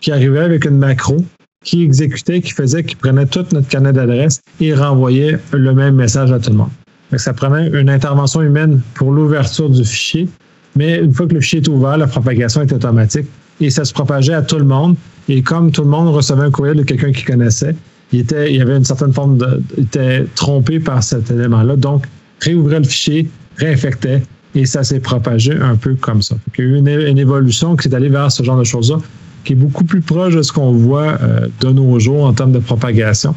qui 0.00 0.12
arrivait 0.12 0.38
avec 0.38 0.64
une 0.66 0.78
macro 0.78 1.16
qui 1.64 1.82
exécutait, 1.82 2.42
qui 2.42 2.52
faisait, 2.52 2.84
qui 2.84 2.94
prenait 2.94 3.26
toute 3.26 3.52
notre 3.52 3.66
canal 3.66 3.94
d'adresse 3.94 4.40
et 4.60 4.72
renvoyait 4.72 5.38
le 5.52 5.74
même 5.74 5.96
message 5.96 6.30
à 6.30 6.38
tout 6.38 6.50
le 6.50 6.58
monde. 6.58 6.70
Ça 7.18 7.32
prenait 7.32 7.68
une 7.68 7.88
intervention 7.88 8.42
humaine 8.42 8.80
pour 8.94 9.12
l'ouverture 9.12 9.70
du 9.70 9.84
fichier, 9.84 10.28
mais 10.76 10.98
une 10.98 11.12
fois 11.12 11.26
que 11.26 11.34
le 11.34 11.40
fichier 11.40 11.60
est 11.60 11.68
ouvert, 11.68 11.96
la 11.96 12.06
propagation 12.06 12.62
est 12.62 12.72
automatique 12.72 13.26
et 13.60 13.70
ça 13.70 13.84
se 13.84 13.92
propageait 13.92 14.34
à 14.34 14.42
tout 14.42 14.58
le 14.58 14.64
monde. 14.64 14.96
Et 15.28 15.42
comme 15.42 15.70
tout 15.70 15.82
le 15.82 15.88
monde 15.88 16.08
recevait 16.08 16.42
un 16.42 16.50
courriel 16.50 16.76
de 16.76 16.82
quelqu'un 16.82 17.12
qui 17.12 17.24
connaissait, 17.24 17.74
il, 18.12 18.20
était, 18.20 18.52
il 18.52 18.58
y 18.58 18.60
avait 18.60 18.76
une 18.76 18.84
certaine 18.84 19.12
forme 19.12 19.38
de. 19.38 19.62
Il 19.78 19.84
était 19.84 20.26
trompé 20.34 20.80
par 20.80 21.02
cet 21.02 21.30
élément-là. 21.30 21.76
Donc, 21.76 22.06
réouvrait 22.40 22.80
le 22.80 22.84
fichier, 22.84 23.28
réinfectait 23.56 24.22
et 24.54 24.66
ça 24.66 24.84
s'est 24.84 25.00
propagé 25.00 25.52
un 25.52 25.76
peu 25.76 25.94
comme 25.94 26.22
ça. 26.22 26.36
il 26.58 26.64
y 26.64 26.68
a 26.68 26.70
eu 26.70 26.76
une, 26.76 26.88
une 26.88 27.18
évolution 27.18 27.74
qui 27.74 27.88
est 27.88 27.94
allée 27.94 28.08
vers 28.08 28.30
ce 28.30 28.42
genre 28.42 28.58
de 28.58 28.64
choses-là 28.64 28.98
qui 29.44 29.52
est 29.52 29.56
beaucoup 29.56 29.84
plus 29.84 30.00
proche 30.00 30.34
de 30.34 30.42
ce 30.42 30.52
qu'on 30.52 30.72
voit 30.72 31.18
euh, 31.22 31.48
de 31.60 31.68
nos 31.68 31.98
jours 32.00 32.24
en 32.24 32.32
termes 32.32 32.52
de 32.52 32.58
propagation. 32.58 33.34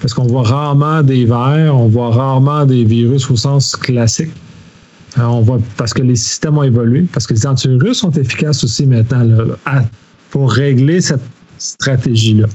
Parce 0.00 0.14
qu'on 0.14 0.26
voit 0.26 0.42
rarement 0.42 1.02
des 1.02 1.26
vers, 1.26 1.76
on 1.76 1.88
voit 1.88 2.10
rarement 2.10 2.64
des 2.64 2.84
virus 2.84 3.30
au 3.30 3.36
sens 3.36 3.76
classique. 3.76 4.30
Euh, 5.18 5.22
on 5.22 5.40
voit 5.42 5.58
parce 5.76 5.92
que 5.92 6.02
les 6.02 6.16
systèmes 6.16 6.56
ont 6.58 6.62
évolué, 6.62 7.06
parce 7.12 7.26
que 7.26 7.34
les 7.34 7.46
antivirus 7.46 7.98
sont 7.98 8.12
efficaces 8.12 8.64
aussi 8.64 8.86
maintenant 8.86 9.26
pour 10.30 10.52
régler 10.52 11.00
cette 11.00 11.22
stratégie-là. 11.58 12.46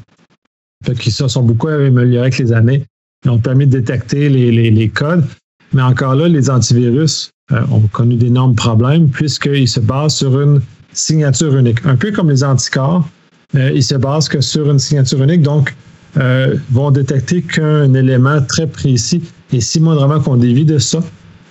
Qui 0.99 1.11
se 1.11 1.27
sont 1.27 1.43
beaucoup 1.43 1.67
améliorés 1.67 2.27
avec 2.27 2.37
les 2.37 2.51
années. 2.51 2.85
Ils 3.25 3.31
ont 3.31 3.39
permis 3.39 3.65
de 3.65 3.79
détecter 3.79 4.29
les, 4.29 4.89
codes. 4.89 5.25
Mais 5.73 5.81
encore 5.81 6.15
là, 6.15 6.27
les 6.27 6.49
antivirus 6.49 7.31
euh, 7.51 7.61
ont 7.71 7.81
connu 7.91 8.15
d'énormes 8.15 8.55
problèmes 8.55 9.09
puisqu'ils 9.09 9.67
se 9.67 9.79
basent 9.79 10.15
sur 10.15 10.39
une 10.39 10.61
signature 10.93 11.55
unique. 11.55 11.85
Un 11.85 11.95
peu 11.95 12.11
comme 12.11 12.29
les 12.29 12.43
anticorps, 12.43 13.07
ils 13.53 13.83
se 13.83 13.95
basent 13.95 14.29
que 14.29 14.41
sur 14.41 14.69
une 14.69 14.79
signature 14.79 15.21
unique, 15.21 15.41
donc 15.41 15.75
euh, 16.17 16.55
vont 16.71 16.91
détecter 16.91 17.41
qu'un 17.41 17.93
élément 17.93 18.41
très 18.41 18.67
précis. 18.67 19.21
Et 19.51 19.61
si 19.61 19.79
moindrement 19.79 20.19
qu'on 20.19 20.37
dévie 20.37 20.65
de 20.65 20.77
ça, 20.77 20.99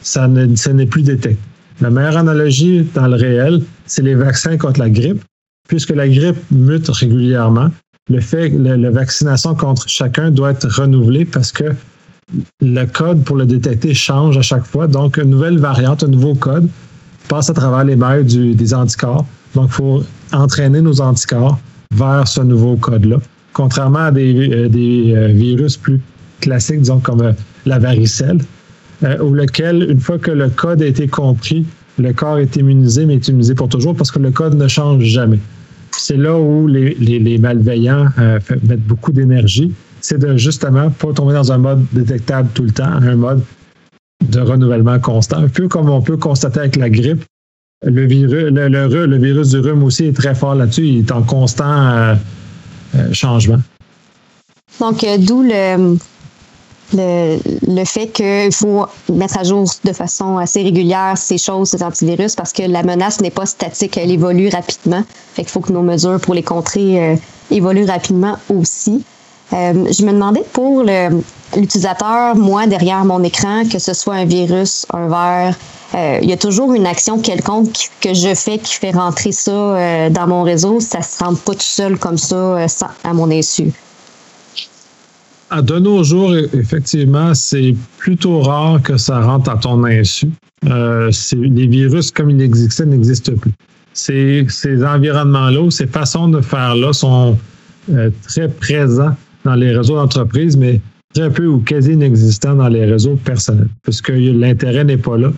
ça 0.02 0.26
n'est 0.28 0.86
plus 0.86 1.02
détecté. 1.02 1.38
La 1.80 1.90
meilleure 1.90 2.16
analogie 2.16 2.86
dans 2.94 3.08
le 3.08 3.16
réel, 3.16 3.62
c'est 3.86 4.02
les 4.02 4.14
vaccins 4.14 4.56
contre 4.56 4.80
la 4.80 4.90
grippe. 4.90 5.22
Puisque 5.68 5.90
la 5.90 6.08
grippe 6.08 6.36
mute 6.50 6.88
régulièrement, 6.88 7.70
le 8.10 8.20
fait 8.20 8.50
que 8.50 8.56
la, 8.58 8.90
vaccination 8.90 9.54
contre 9.54 9.88
chacun 9.88 10.30
doit 10.30 10.50
être 10.50 10.68
renouvelée 10.68 11.24
parce 11.24 11.52
que 11.52 11.64
le 12.60 12.84
code 12.84 13.24
pour 13.24 13.36
le 13.36 13.46
détecter 13.46 13.94
change 13.94 14.36
à 14.36 14.42
chaque 14.42 14.66
fois. 14.66 14.86
Donc, 14.86 15.16
une 15.16 15.30
nouvelle 15.30 15.58
variante, 15.58 16.04
un 16.04 16.08
nouveau 16.08 16.34
code 16.34 16.68
passe 17.28 17.48
à 17.48 17.54
travers 17.54 17.84
les 17.84 17.96
mailles 17.96 18.24
des 18.24 18.74
anticorps. 18.74 19.26
Donc, 19.54 19.70
il 19.70 19.72
faut 19.72 20.04
entraîner 20.32 20.82
nos 20.82 21.00
anticorps 21.00 21.58
vers 21.92 22.28
ce 22.28 22.42
nouveau 22.42 22.76
code-là. 22.76 23.16
Contrairement 23.54 24.00
à 24.00 24.10
des, 24.10 24.50
euh, 24.52 24.68
euh, 24.68 25.28
virus 25.28 25.76
plus 25.76 26.00
classiques, 26.40 26.80
disons 26.80 26.98
comme 26.98 27.22
euh, 27.22 27.32
la 27.64 27.78
varicelle, 27.78 28.38
où 29.22 29.32
lequel, 29.32 29.90
une 29.90 30.00
fois 30.00 30.18
que 30.18 30.30
le 30.30 30.48
code 30.48 30.82
a 30.82 30.86
été 30.86 31.06
compris, 31.08 31.64
le 31.98 32.12
corps 32.12 32.38
est 32.38 32.56
immunisé, 32.56 33.06
mais 33.06 33.14
est 33.14 33.28
immunisé 33.28 33.54
pour 33.54 33.68
toujours 33.68 33.94
parce 33.94 34.10
que 34.10 34.18
le 34.18 34.30
code 34.30 34.54
ne 34.54 34.66
change 34.66 35.04
jamais. 35.04 35.38
C'est 35.96 36.16
là 36.16 36.36
où 36.36 36.66
les, 36.66 37.38
malveillants 37.38 38.06
mettent 38.62 38.86
beaucoup 38.86 39.12
d'énergie. 39.12 39.72
C'est 40.00 40.18
de 40.18 40.36
justement 40.36 40.90
pas 40.90 41.12
tomber 41.12 41.34
dans 41.34 41.52
un 41.52 41.58
mode 41.58 41.84
détectable 41.92 42.48
tout 42.54 42.62
le 42.62 42.70
temps, 42.70 42.84
un 42.84 43.16
mode 43.16 43.42
de 44.26 44.40
renouvellement 44.40 44.98
constant. 44.98 45.38
Un 45.38 45.48
peu 45.48 45.68
comme 45.68 45.90
on 45.90 46.00
peut 46.00 46.16
constater 46.16 46.60
avec 46.60 46.76
la 46.76 46.88
grippe, 46.88 47.24
le 47.84 48.06
virus, 48.06 48.50
le, 48.50 49.18
virus 49.18 49.50
du 49.50 49.58
rhume 49.58 49.82
aussi 49.82 50.06
est 50.06 50.16
très 50.16 50.34
fort 50.34 50.54
là-dessus. 50.54 50.86
Il 50.86 50.98
est 51.00 51.12
en 51.12 51.22
constant 51.22 52.16
changement. 53.12 53.58
Donc, 54.80 55.04
d'où 55.18 55.42
le, 55.42 55.96
le, 56.92 57.84
fait 57.84 58.08
qu'il 58.08 58.52
faut 58.52 58.86
mettre 59.12 59.38
à 59.38 59.44
jour 59.44 59.68
de 59.84 59.92
façon 59.92 60.38
assez 60.38 60.62
régulière 60.62 61.16
ces 61.16 61.38
choses, 61.38 61.70
ces 61.70 61.82
antivirus, 61.82 62.34
parce 62.34 62.52
que 62.52 62.62
la 62.62 62.82
menace 62.82 63.20
n'est 63.20 63.30
pas 63.30 63.46
statique, 63.46 63.96
elle 63.96 64.10
évolue 64.10 64.48
rapidement. 64.48 65.02
Fait 65.34 65.42
qu'il 65.42 65.50
faut 65.50 65.60
que 65.60 65.72
nos 65.72 65.82
mesures 65.82 66.20
pour 66.20 66.34
les 66.34 66.42
contrer 66.42 67.12
euh, 67.12 67.16
évoluent 67.50 67.86
rapidement 67.86 68.36
aussi. 68.48 69.04
Euh, 69.52 69.92
je 69.92 70.04
me 70.04 70.12
demandais 70.12 70.44
pour 70.52 70.84
l'utilisateur, 71.56 72.34
moi, 72.36 72.66
derrière 72.66 73.04
mon 73.04 73.22
écran, 73.22 73.64
que 73.70 73.78
ce 73.78 73.92
soit 73.94 74.14
un 74.14 74.24
virus, 74.24 74.86
un 74.92 75.08
verre, 75.08 75.54
euh, 75.94 76.18
il 76.22 76.28
y 76.28 76.32
a 76.32 76.36
toujours 76.36 76.72
une 76.72 76.86
action 76.86 77.20
quelconque 77.20 77.90
que 78.00 78.14
je 78.14 78.34
fais 78.34 78.58
qui 78.58 78.74
fait 78.74 78.90
rentrer 78.90 79.32
ça 79.32 80.10
dans 80.10 80.26
mon 80.26 80.42
réseau. 80.42 80.80
Ça 80.80 80.98
ne 80.98 81.04
se 81.04 81.22
rentre 81.22 81.40
pas 81.42 81.52
tout 81.52 81.60
seul 81.60 81.98
comme 81.98 82.18
ça 82.18 82.66
à 83.04 83.12
mon 83.12 83.30
insu 83.30 83.72
de 85.62 85.78
nos 85.78 86.02
jours, 86.02 86.34
effectivement, 86.34 87.34
c'est 87.34 87.74
plutôt 87.98 88.40
rare 88.40 88.82
que 88.82 88.96
ça 88.96 89.20
rentre 89.20 89.50
à 89.50 89.56
ton 89.56 89.84
insu. 89.84 90.30
Euh, 90.66 91.10
les 91.32 91.66
virus, 91.66 92.10
comme 92.10 92.30
ils 92.30 92.42
existaient, 92.42 92.86
n'existent 92.86 93.34
plus. 93.36 93.52
Ces, 93.92 94.46
environnements-là, 94.84 95.70
ces 95.70 95.86
façons 95.86 96.28
de 96.28 96.40
faire-là 96.40 96.92
sont 96.92 97.38
euh, 97.92 98.10
très 98.26 98.48
présents 98.48 99.14
dans 99.44 99.54
les 99.54 99.76
réseaux 99.76 99.96
d'entreprise, 99.96 100.56
mais 100.56 100.80
très 101.14 101.30
peu 101.30 101.46
ou 101.46 101.58
quasi 101.58 101.92
inexistants 101.92 102.54
dans 102.54 102.68
les 102.68 102.84
réseaux 102.84 103.16
personnels, 103.16 103.68
puisque 103.82 104.10
l'intérêt 104.10 104.84
n'est 104.84 104.96
pas 104.96 105.16
là. 105.16 105.32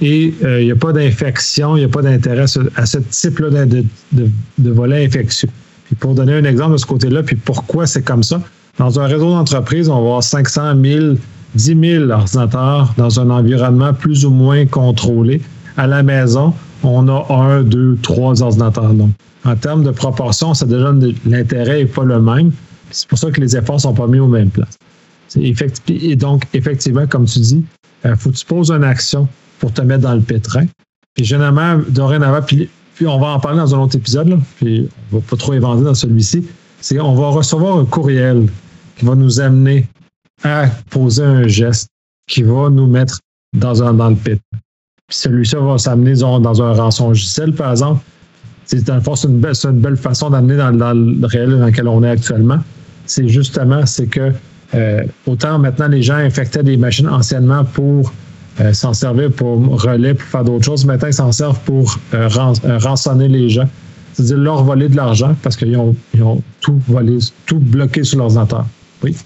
Et 0.00 0.34
euh, 0.42 0.60
il 0.60 0.66
n'y 0.66 0.72
a 0.72 0.76
pas 0.76 0.92
d'infection, 0.92 1.76
il 1.76 1.80
n'y 1.80 1.84
a 1.84 1.88
pas 1.88 2.02
d'intérêt 2.02 2.44
à 2.76 2.86
ce 2.86 2.98
type-là 2.98 3.64
de, 3.64 3.84
de, 4.12 4.28
de 4.58 4.70
volet 4.70 5.06
infectieux. 5.06 5.48
Puis 5.84 5.94
pour 5.94 6.14
donner 6.14 6.34
un 6.34 6.44
exemple 6.44 6.72
de 6.72 6.78
ce 6.78 6.86
côté-là, 6.86 7.22
puis 7.22 7.36
pourquoi 7.36 7.86
c'est 7.86 8.02
comme 8.02 8.22
ça, 8.22 8.40
dans 8.78 8.98
un 8.98 9.06
réseau 9.06 9.30
d'entreprise, 9.30 9.88
on 9.88 9.94
va 9.94 10.00
avoir 10.00 10.22
500 10.22 10.82
000, 10.82 11.14
10 11.54 11.80
000 11.80 12.10
ordinateurs 12.10 12.94
dans 12.96 13.20
un 13.20 13.30
environnement 13.30 13.92
plus 13.92 14.24
ou 14.24 14.30
moins 14.30 14.66
contrôlé. 14.66 15.40
À 15.76 15.86
la 15.86 16.02
maison, 16.02 16.54
on 16.82 17.08
a 17.08 17.26
un, 17.30 17.62
deux, 17.62 17.96
trois 18.02 18.42
ordinateurs. 18.42 18.94
Donc, 18.94 19.10
en 19.44 19.56
termes 19.56 19.84
de 19.84 19.90
proportion, 19.90 20.54
ça 20.54 20.66
déjà 20.66 20.92
l'intérêt 21.26 21.78
n'est 21.78 21.86
pas 21.86 22.04
le 22.04 22.20
même. 22.20 22.52
C'est 22.92 23.08
pour 23.08 23.18
ça 23.18 23.30
que 23.30 23.40
les 23.40 23.56
efforts 23.56 23.76
ne 23.76 23.80
sont 23.80 23.94
pas 23.94 24.06
mis 24.06 24.18
aux 24.18 24.28
mêmes 24.28 24.50
places. 24.50 24.78
Et 25.36 26.16
donc, 26.16 26.44
effectivement, 26.52 27.06
comme 27.06 27.24
tu 27.24 27.40
dis, 27.40 27.64
il 28.04 28.10
euh, 28.10 28.16
faut 28.16 28.30
que 28.30 28.36
tu 28.36 28.46
poses 28.46 28.70
une 28.70 28.84
action 28.84 29.28
pour 29.58 29.72
te 29.72 29.82
mettre 29.82 30.02
dans 30.02 30.14
le 30.14 30.20
pétrin. 30.20 30.66
Puis 31.14 31.24
généralement, 31.24 31.80
dorénavant, 31.88 32.42
puis, 32.42 32.68
on 33.04 33.18
va 33.18 33.28
en 33.28 33.40
parler 33.40 33.58
dans 33.58 33.74
un 33.74 33.78
autre 33.80 33.96
épisode, 33.96 34.38
puis 34.56 34.88
on 35.10 35.16
ne 35.16 35.20
va 35.20 35.26
pas 35.28 35.36
trop 35.36 35.54
éventer 35.54 35.82
dans 35.82 35.94
celui-ci, 35.94 36.46
c'est 36.80 36.96
qu'on 36.96 37.14
va 37.14 37.28
recevoir 37.30 37.78
un 37.78 37.84
courriel 37.84 38.48
qui 38.96 39.04
va 39.04 39.14
nous 39.14 39.40
amener 39.40 39.88
à 40.44 40.66
poser 40.90 41.24
un 41.24 41.48
geste 41.48 41.88
qui 42.28 42.42
va 42.42 42.70
nous 42.70 42.86
mettre 42.86 43.18
dans, 43.56 43.82
un, 43.82 43.94
dans 43.94 44.10
le 44.10 44.16
pit. 44.16 44.40
Puis 45.08 45.18
celui-ci 45.18 45.56
va 45.56 45.78
s'amener 45.78 46.14
dans 46.14 46.62
un 46.62 46.72
rançon 46.74 47.08
logiciel, 47.08 47.54
par 47.54 47.72
exemple. 47.72 48.02
C'est 48.64 48.88
une, 48.88 49.00
une 49.00 49.80
belle 49.80 49.96
façon 49.96 50.30
d'amener 50.30 50.56
dans, 50.56 50.70
le 50.70 51.26
réel 51.26 51.58
dans 51.58 51.66
lequel 51.66 51.88
on 51.88 52.02
est 52.04 52.10
actuellement. 52.10 52.58
C'est 53.06 53.28
justement, 53.28 53.84
c'est 53.86 54.06
que 54.06 54.32
euh, 54.74 55.02
autant 55.26 55.58
maintenant 55.58 55.88
les 55.88 56.02
gens 56.02 56.16
infectaient 56.16 56.62
des 56.62 56.76
machines 56.76 57.08
anciennement 57.08 57.64
pour 57.64 58.12
euh, 58.60 58.72
s'en 58.72 58.94
servir 58.94 59.30
pour 59.32 59.58
relais, 59.82 60.14
pour 60.14 60.26
faire 60.28 60.44
d'autres 60.44 60.64
choses. 60.64 60.84
Maintenant, 60.84 61.08
ils 61.08 61.14
s'en 61.14 61.32
servent 61.32 61.60
pour 61.60 61.98
euh, 62.14 62.28
rançonner 62.78 63.28
les 63.28 63.48
gens. 63.48 63.68
C'est-à-dire 64.12 64.38
leur 64.38 64.62
voler 64.62 64.88
de 64.88 64.96
l'argent 64.96 65.34
parce 65.42 65.56
qu'ils 65.56 65.76
ont, 65.76 65.94
tout 66.60 66.80
volé, 66.86 67.18
tout 67.46 67.58
bloqué 67.58 68.04
sur 68.04 68.18
l'ordinateur. 68.18 68.66
Oui. 69.02 69.16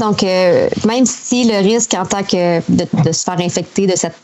Donc, 0.00 0.22
même 0.22 1.06
si 1.06 1.44
le 1.44 1.58
risque 1.58 1.94
en 1.94 2.06
tant 2.06 2.22
que 2.22 2.58
de, 2.70 3.12
se 3.12 3.24
faire 3.24 3.40
infecter 3.40 3.88
de 3.88 3.96
cette 3.96 4.14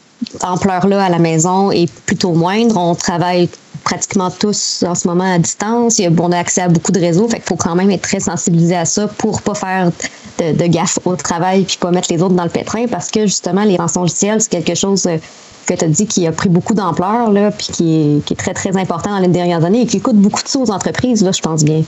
ampleur-là 0.41 1.05
à 1.05 1.09
la 1.09 1.19
maison 1.19 1.73
est 1.73 1.93
plutôt 2.07 2.33
moindre, 2.33 2.77
on 2.77 2.95
travaille 2.95 3.49
pratiquement 3.83 4.31
tous 4.31 4.85
en 4.87 4.95
ce 4.95 5.07
moment 5.07 5.35
à 5.35 5.39
distance. 5.39 6.01
On 6.19 6.33
a 6.33 6.39
accès 6.39 6.63
à 6.63 6.69
beaucoup 6.69 6.93
de 6.93 7.01
réseaux, 7.01 7.29
fait 7.29 7.37
qu'il 7.37 7.47
faut 7.47 7.57
quand 7.57 7.75
même 7.75 7.91
être 7.91 8.03
très 8.03 8.21
sensibilisé 8.21 8.77
à 8.77 8.85
ça 8.85 9.09
pour 9.09 9.43
pas 9.43 9.55
faire 9.55 9.91
de, 10.39 10.67
gaffe 10.67 10.99
au 11.05 11.17
travail 11.17 11.65
puis 11.65 11.77
pas 11.81 11.91
mettre 11.91 12.13
les 12.13 12.23
autres 12.23 12.35
dans 12.35 12.45
le 12.45 12.51
pétrin 12.51 12.87
parce 12.87 13.11
que 13.11 13.27
justement 13.27 13.65
les 13.65 13.77
rançons 13.77 14.03
logicielles 14.03 14.41
c'est 14.41 14.51
quelque 14.51 14.75
chose 14.75 15.07
euh, 15.07 15.19
que 15.67 15.75
tu 15.75 15.85
as 15.85 15.89
dit 15.89 16.07
qui 16.07 16.27
a 16.27 16.33
pris 16.33 16.49
beaucoup 16.49 16.75
d'ampleur 16.75 17.31
là 17.31 17.51
puis 17.51 17.69
qui 17.73 18.23
est, 18.31 18.35
très 18.35 18.55
très 18.55 18.77
important 18.77 19.11
dans 19.11 19.19
les 19.19 19.29
dernières 19.29 19.65
années 19.65 19.83
et 19.83 19.87
qui 19.87 20.01
coûte 20.01 20.17
beaucoup 20.17 20.43
de 20.43 20.49
sous 20.49 20.63
aux 20.63 20.71
entreprises 20.71 21.23
là, 21.23 21.33
je 21.33 21.41
pense 21.41 21.65
bien. 21.65 21.83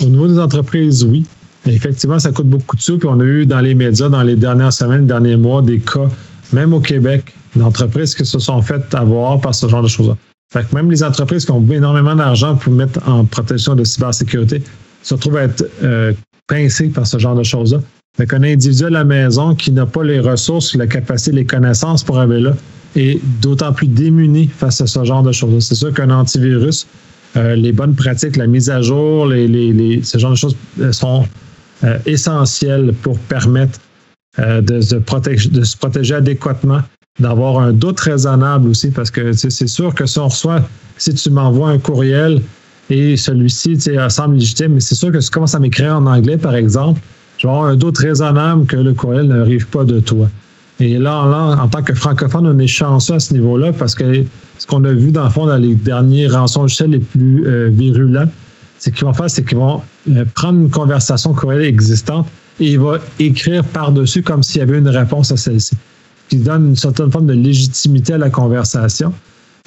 Au 0.00 0.04
niveau 0.04 0.28
des 0.28 0.38
entreprises, 0.38 1.04
oui. 1.04 1.24
Effectivement, 1.66 2.18
ça 2.18 2.30
coûte 2.30 2.48
beaucoup 2.48 2.76
de 2.76 2.82
sous. 2.82 2.98
Puis 2.98 3.08
on 3.10 3.18
a 3.18 3.24
eu 3.24 3.46
dans 3.46 3.60
les 3.60 3.74
médias, 3.74 4.08
dans 4.08 4.22
les 4.22 4.36
dernières 4.36 4.72
semaines, 4.72 5.06
derniers 5.06 5.36
mois, 5.36 5.62
des 5.62 5.80
cas, 5.80 6.08
même 6.52 6.72
au 6.74 6.80
Québec, 6.80 7.34
d'entreprises 7.56 8.14
qui 8.14 8.24
se 8.24 8.38
sont 8.38 8.60
faites 8.62 8.94
avoir 8.94 9.40
par 9.40 9.54
ce 9.54 9.66
genre 9.66 9.82
de 9.82 9.88
choses-là. 9.88 10.16
Fait 10.52 10.68
que 10.68 10.74
même 10.74 10.90
les 10.90 11.02
entreprises 11.02 11.44
qui 11.44 11.50
ont 11.50 11.66
énormément 11.70 12.14
d'argent 12.14 12.54
pour 12.56 12.72
mettre 12.72 13.00
en 13.08 13.24
protection 13.24 13.74
de 13.74 13.84
cybersécurité 13.84 14.62
se 15.02 15.14
retrouvent 15.14 15.38
à 15.38 15.44
être 15.44 15.64
euh, 15.82 16.12
pincées 16.46 16.88
par 16.88 17.06
ce 17.06 17.18
genre 17.18 17.34
de 17.34 17.42
choses-là. 17.42 17.80
Fait 18.16 18.26
qu'un 18.26 18.42
individu 18.42 18.84
à 18.84 18.90
la 18.90 19.04
maison 19.04 19.54
qui 19.54 19.72
n'a 19.72 19.86
pas 19.86 20.02
les 20.02 20.20
ressources, 20.20 20.74
la 20.74 20.86
capacité, 20.86 21.32
les 21.32 21.44
connaissances 21.44 22.02
pour 22.02 22.18
aller 22.18 22.40
là, 22.40 22.54
est 22.94 23.20
d'autant 23.42 23.72
plus 23.72 23.88
démuni 23.88 24.48
face 24.48 24.80
à 24.80 24.86
ce 24.86 25.04
genre 25.04 25.22
de 25.22 25.32
choses. 25.32 25.52
là 25.52 25.60
C'est 25.60 25.74
sûr 25.74 25.92
qu'un 25.92 26.10
antivirus, 26.10 26.86
euh, 27.36 27.54
les 27.56 27.72
bonnes 27.72 27.94
pratiques, 27.94 28.36
la 28.36 28.46
mise 28.46 28.70
à 28.70 28.80
jour, 28.80 29.26
les, 29.26 29.46
les, 29.48 30.02
ce 30.02 30.16
genre 30.16 30.30
de 30.30 30.36
choses 30.36 30.56
euh, 30.80 30.92
sont 30.92 31.26
euh, 31.84 31.98
essentiel 32.06 32.94
pour 33.02 33.18
permettre 33.18 33.78
euh, 34.38 34.62
de, 34.62 34.76
de 34.76 35.64
se 35.64 35.76
protéger 35.76 36.14
adéquatement, 36.14 36.80
d'avoir 37.18 37.58
un 37.58 37.72
doute 37.72 37.98
raisonnable 38.00 38.68
aussi, 38.68 38.90
parce 38.90 39.10
que 39.10 39.32
c'est 39.32 39.66
sûr 39.66 39.94
que 39.94 40.06
si 40.06 40.18
on 40.18 40.28
reçoit, 40.28 40.62
si 40.98 41.14
tu 41.14 41.30
m'envoies 41.30 41.70
un 41.70 41.78
courriel 41.78 42.42
et 42.90 43.16
celui-ci 43.16 43.78
semble 44.08 44.36
légitime, 44.36 44.74
mais 44.74 44.80
c'est 44.80 44.94
sûr 44.94 45.10
que 45.10 45.20
si 45.20 45.28
tu 45.28 45.34
commences 45.34 45.54
à 45.54 45.58
m'écrire 45.58 45.96
en 45.96 46.06
anglais, 46.06 46.36
par 46.36 46.54
exemple, 46.54 47.00
je 47.38 47.46
vais 47.46 47.52
avoir 47.52 47.68
un 47.68 47.76
doute 47.76 47.98
raisonnable 47.98 48.66
que 48.66 48.76
le 48.76 48.94
courriel 48.94 49.26
n'arrive 49.26 49.66
pas 49.66 49.84
de 49.84 50.00
toi. 50.00 50.28
Et 50.78 50.98
là, 50.98 51.22
en, 51.58 51.68
tant 51.68 51.82
que 51.82 51.94
francophone, 51.94 52.46
on 52.46 52.58
est 52.58 52.66
chanceux 52.66 53.14
à 53.14 53.20
ce 53.20 53.32
niveau-là 53.32 53.72
parce 53.72 53.94
que 53.94 54.24
ce 54.58 54.66
qu'on 54.66 54.84
a 54.84 54.92
vu 54.92 55.10
dans 55.10 55.24
le 55.24 55.30
fond 55.30 55.46
dans 55.46 55.56
les 55.56 55.74
derniers 55.74 56.28
rançons 56.28 56.66
les 56.86 56.98
plus 56.98 57.46
euh, 57.46 57.70
virulents, 57.72 58.28
ce 58.78 58.90
qu'ils 58.90 59.04
vont 59.04 59.14
faire, 59.14 59.30
c'est 59.30 59.42
qu'ils 59.42 59.56
vont 59.56 59.80
euh, 60.10 60.24
prendre 60.34 60.60
une 60.60 60.70
conversation 60.70 61.32
courriel 61.32 61.62
existante 61.62 62.26
et 62.60 62.72
ils 62.72 62.78
vont 62.78 62.98
écrire 63.18 63.64
par-dessus 63.64 64.22
comme 64.22 64.42
s'il 64.42 64.58
y 64.58 64.62
avait 64.62 64.78
une 64.78 64.88
réponse 64.88 65.32
à 65.32 65.36
celle-ci, 65.36 65.76
qui 66.28 66.36
donne 66.36 66.68
une 66.68 66.76
certaine 66.76 67.10
forme 67.10 67.26
de 67.26 67.32
légitimité 67.32 68.14
à 68.14 68.18
la 68.18 68.30
conversation. 68.30 69.12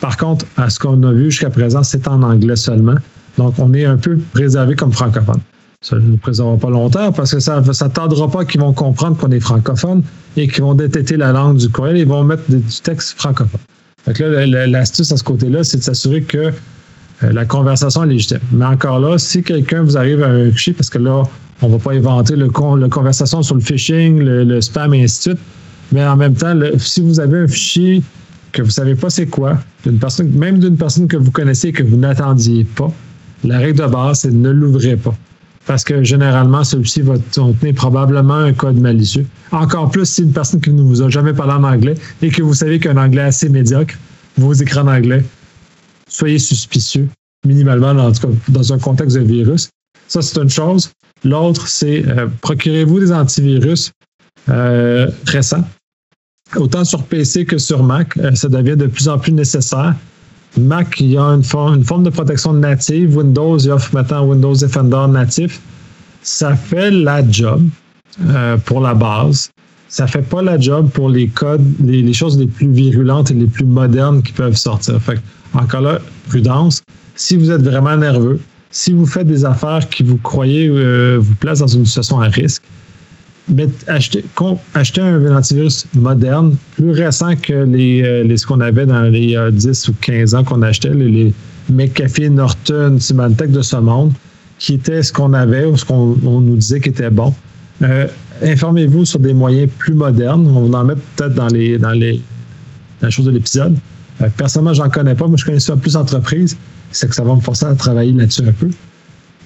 Par 0.02 0.18
contre, 0.18 0.46
à 0.58 0.70
ce 0.70 0.80
qu'on 0.80 1.02
a 1.04 1.12
vu 1.12 1.26
jusqu'à 1.26 1.50
présent, 1.50 1.84
c'est 1.84 2.08
en 2.08 2.24
anglais 2.24 2.56
seulement. 2.56 2.96
Donc, 3.38 3.56
on 3.58 3.74
est 3.74 3.86
un 3.86 3.98
peu 3.98 4.18
préservé 4.34 4.76
comme 4.76 4.92
francophone. 4.92 5.40
Ça 5.82 5.96
ne 5.96 6.02
nous 6.02 6.18
préservera 6.18 6.58
pas 6.58 6.70
longtemps 6.70 7.12
parce 7.14 7.32
que 7.32 7.40
ça 7.40 7.62
ne 7.62 7.88
tardera 7.90 8.30
pas 8.30 8.44
qu'ils 8.44 8.60
vont 8.60 8.74
comprendre 8.74 9.18
qu'on 9.18 9.32
est 9.32 9.40
francophone 9.40 10.04
et 10.36 10.48
qu'ils 10.48 10.64
vont 10.64 10.74
détecter 10.74 11.16
la 11.16 11.32
langue 11.32 11.58
du 11.58 11.70
courriel 11.70 11.98
et 11.98 12.04
vont 12.04 12.24
mettre 12.24 12.44
du 12.50 12.62
texte 12.84 13.18
francophone. 13.18 13.62
Donc 14.06 14.20
là, 14.20 14.68
l'astuce 14.68 15.12
à 15.12 15.18
ce 15.18 15.24
côté-là, 15.24 15.64
c'est 15.64 15.78
de 15.78 15.84
s'assurer 15.84 16.22
que 16.24 16.38
euh, 17.24 17.32
la 17.34 17.46
conversation 17.46 18.04
est 18.04 18.08
légitime. 18.08 18.40
Mais 18.52 18.66
encore 18.66 19.00
là, 19.00 19.18
si 19.18 19.44
quelqu'un 19.44 19.84
vous 19.84 19.98
arrive 19.98 20.24
à 20.24 20.28
un 20.28 20.52
fichier, 20.52 20.74
parce 20.74 20.90
que 20.90 20.98
là, 20.98 21.24
on 21.62 21.68
ne 21.68 21.74
va 21.74 21.80
pas 21.80 21.94
inventer 21.94 22.36
le, 22.36 22.50
la 22.78 22.90
conversation 22.90 23.44
sur 23.44 23.56
le 23.56 23.62
phishing, 23.62 24.20
le, 24.20 24.62
spam 24.62 24.94
et 24.94 25.04
ainsi 25.04 25.18
de 25.18 25.36
suite, 25.36 25.46
mais 25.92 26.06
en 26.06 26.16
même 26.16 26.36
temps, 26.36 26.54
si 26.78 27.02
vous 27.02 27.20
avez 27.20 27.40
un 27.40 27.48
fichier 27.48 28.04
que 28.52 28.62
vous 28.62 28.70
savez 28.70 28.96
pas 28.96 29.10
c'est 29.10 29.28
quoi, 29.28 29.60
même 29.86 30.60
d'une 30.60 30.78
personne 30.78 31.08
que 31.08 31.18
vous 31.18 31.32
connaissez 31.32 31.70
et 31.70 31.72
que 31.74 31.84
vous 31.84 31.98
n'attendiez 31.98 32.64
pas, 32.64 32.92
la 33.44 33.60
règle 33.60 33.80
de 33.80 33.88
base, 33.88 34.20
c'est 34.22 34.32
ne 34.32 34.50
l'ouvrez 34.50 34.98
pas. 34.98 35.16
Parce 35.66 35.84
que 35.84 36.04
généralement, 36.04 36.64
celui-ci 36.64 37.02
va 37.02 37.16
contenir 37.34 37.76
probablement 37.76 38.36
un 38.36 38.54
code 38.54 38.80
malicieux. 38.80 39.26
Encore 39.52 39.92
plus 39.92 40.06
si 40.06 40.24
une 40.24 40.32
personne 40.32 40.60
qui 40.62 40.72
ne 40.72 40.82
vous 40.82 41.02
a 41.02 41.10
jamais 41.10 41.34
parlé 41.34 41.54
en 41.54 41.64
anglais 41.64 41.96
et 42.22 42.30
que 42.30 42.42
vous 42.42 42.56
savez 42.56 42.80
qu'un 42.80 42.98
anglais 42.98 43.22
assez 43.22 43.50
médiocre, 43.50 43.96
vos 44.38 44.54
écrits 44.54 44.80
en 44.80 44.88
anglais, 44.88 45.24
soyez 46.08 46.40
suspicieux, 46.40 47.08
minimalement, 47.46 48.12
dans 48.48 48.74
un 48.74 48.80
contexte 48.80 49.18
de 49.18 49.24
virus. 49.24 49.70
Ça, 50.08 50.24
c'est 50.24 50.40
une 50.42 50.50
chose. 50.50 50.90
L'autre, 51.24 51.68
c'est 51.68 52.04
euh, 52.08 52.28
procurez-vous 52.42 53.00
des 53.00 53.12
antivirus 53.12 53.92
euh, 54.50 55.10
récents. 55.28 55.64
Autant 56.56 56.84
sur 56.84 57.04
PC 57.04 57.46
que 57.46 57.58
sur 57.58 57.84
Mac. 57.84 58.18
ça 58.34 58.50
devient 58.50 58.78
de 58.78 58.88
plus 58.88 59.08
en 59.08 59.18
plus 59.18 59.32
nécessaire. 59.32 59.96
Mac, 60.58 61.00
il 61.00 61.12
y 61.12 61.18
a 61.18 61.22
une, 61.22 61.44
forme 61.44 62.04
de 62.04 62.10
protection 62.10 62.54
native. 62.54 63.16
Windows, 63.16 63.58
il 63.58 63.72
offre 63.72 63.94
maintenant 63.94 64.26
Windows 64.26 64.56
Defender 64.56 65.06
natif. 65.10 65.62
Ça 66.24 66.56
fait 66.56 66.92
la 66.92 67.28
job 67.30 67.64
pour 68.66 68.82
la 68.82 68.94
base 68.94 69.52
ça 69.90 70.06
fait 70.06 70.22
pas 70.22 70.42
la 70.42 70.60
job 70.60 70.90
pour 70.92 71.10
les 71.10 71.28
codes, 71.28 71.66
les, 71.84 72.14
choses 72.14 72.38
les 72.38 72.46
plus 72.46 72.70
virulentes 72.70 73.32
et 73.32 73.34
les 73.34 73.48
plus 73.48 73.66
modernes 73.66 74.22
qui 74.22 74.32
peuvent 74.32 74.56
sortir. 74.56 75.02
Fait 75.02 75.20
encore 75.54 75.82
là, 75.82 76.00
prudence. 76.30 76.84
Si 77.16 77.36
vous 77.36 77.52
êtes 77.52 77.64
vraiment 77.64 77.98
nerveux, 77.98 78.40
si 78.70 78.94
vous 78.94 79.08
faites 79.08 79.28
des 79.28 79.44
affaires 79.46 79.90
qui 79.90 80.04
vous 80.04 80.18
croyez 80.18 80.70
euh, 80.70 81.18
vous 81.20 81.34
placent 81.36 81.60
dans 81.60 81.68
une 81.68 81.86
situation 81.86 82.22
à 82.22 82.28
risque, 82.28 82.62
achetez, 83.88 84.24
un 85.02 85.36
antivirus 85.36 85.86
moderne, 85.94 86.56
plus 86.76 86.92
récent 86.92 87.36
que 87.36 87.66
les, 87.66 88.04
euh, 88.04 88.24
les 88.24 88.38
ce 88.38 88.46
qu'on 88.46 88.62
avait 88.62 88.86
dans 88.86 89.04
les 89.04 89.38
10 89.52 89.88
ou 89.90 89.94
15 90.02 90.36
ans 90.36 90.44
qu'on 90.44 90.62
achetait, 90.62 90.94
les, 90.94 91.34
les 91.70 92.30
Norton, 92.30 92.98
Symantec 93.00 93.52
de 93.52 93.62
ce 93.62 93.78
monde, 93.78 94.14
qui 94.58 94.74
était 94.74 95.04
ce 95.04 95.12
qu'on 95.14 95.34
avait 95.34 95.66
ou 95.66 95.78
ce 95.78 95.86
qu'on 95.86 96.16
nous 96.16 96.56
disait 96.56 96.80
qui 96.80 96.90
était 96.90 97.10
bon. 97.10 97.34
Euh, 97.82 98.08
informez-vous 98.42 99.06
sur 99.06 99.20
des 99.20 99.34
moyens 99.34 99.70
plus 99.78 99.94
modernes. 99.94 100.48
On 100.48 100.74
en 100.74 100.84
mettre 100.84 101.02
peut-être 101.16 101.34
dans 101.34 101.48
les 101.48 101.78
dans 101.78 101.92
les 101.92 102.22
la 103.02 103.10
chose 103.10 103.26
de 103.26 103.32
l'épisode. 103.32 103.78
Euh, 104.22 104.28
personnellement, 104.36 104.74
j'en 104.74 104.90
connais 104.90 105.16
pas. 105.16 105.28
Moi, 105.28 105.38
je 105.38 105.46
connais 105.46 105.60
ça 105.60 105.78
plus 105.78 105.96
entreprise. 105.96 106.58
C'est 106.92 107.08
que 107.08 107.16
ça 107.16 107.24
va 107.24 107.36
me 107.36 107.40
forcer 107.40 107.66
à 107.66 107.76
travailler 107.76 108.12
là-dessus 108.12 108.44
un 108.48 108.52
peu. 108.52 108.70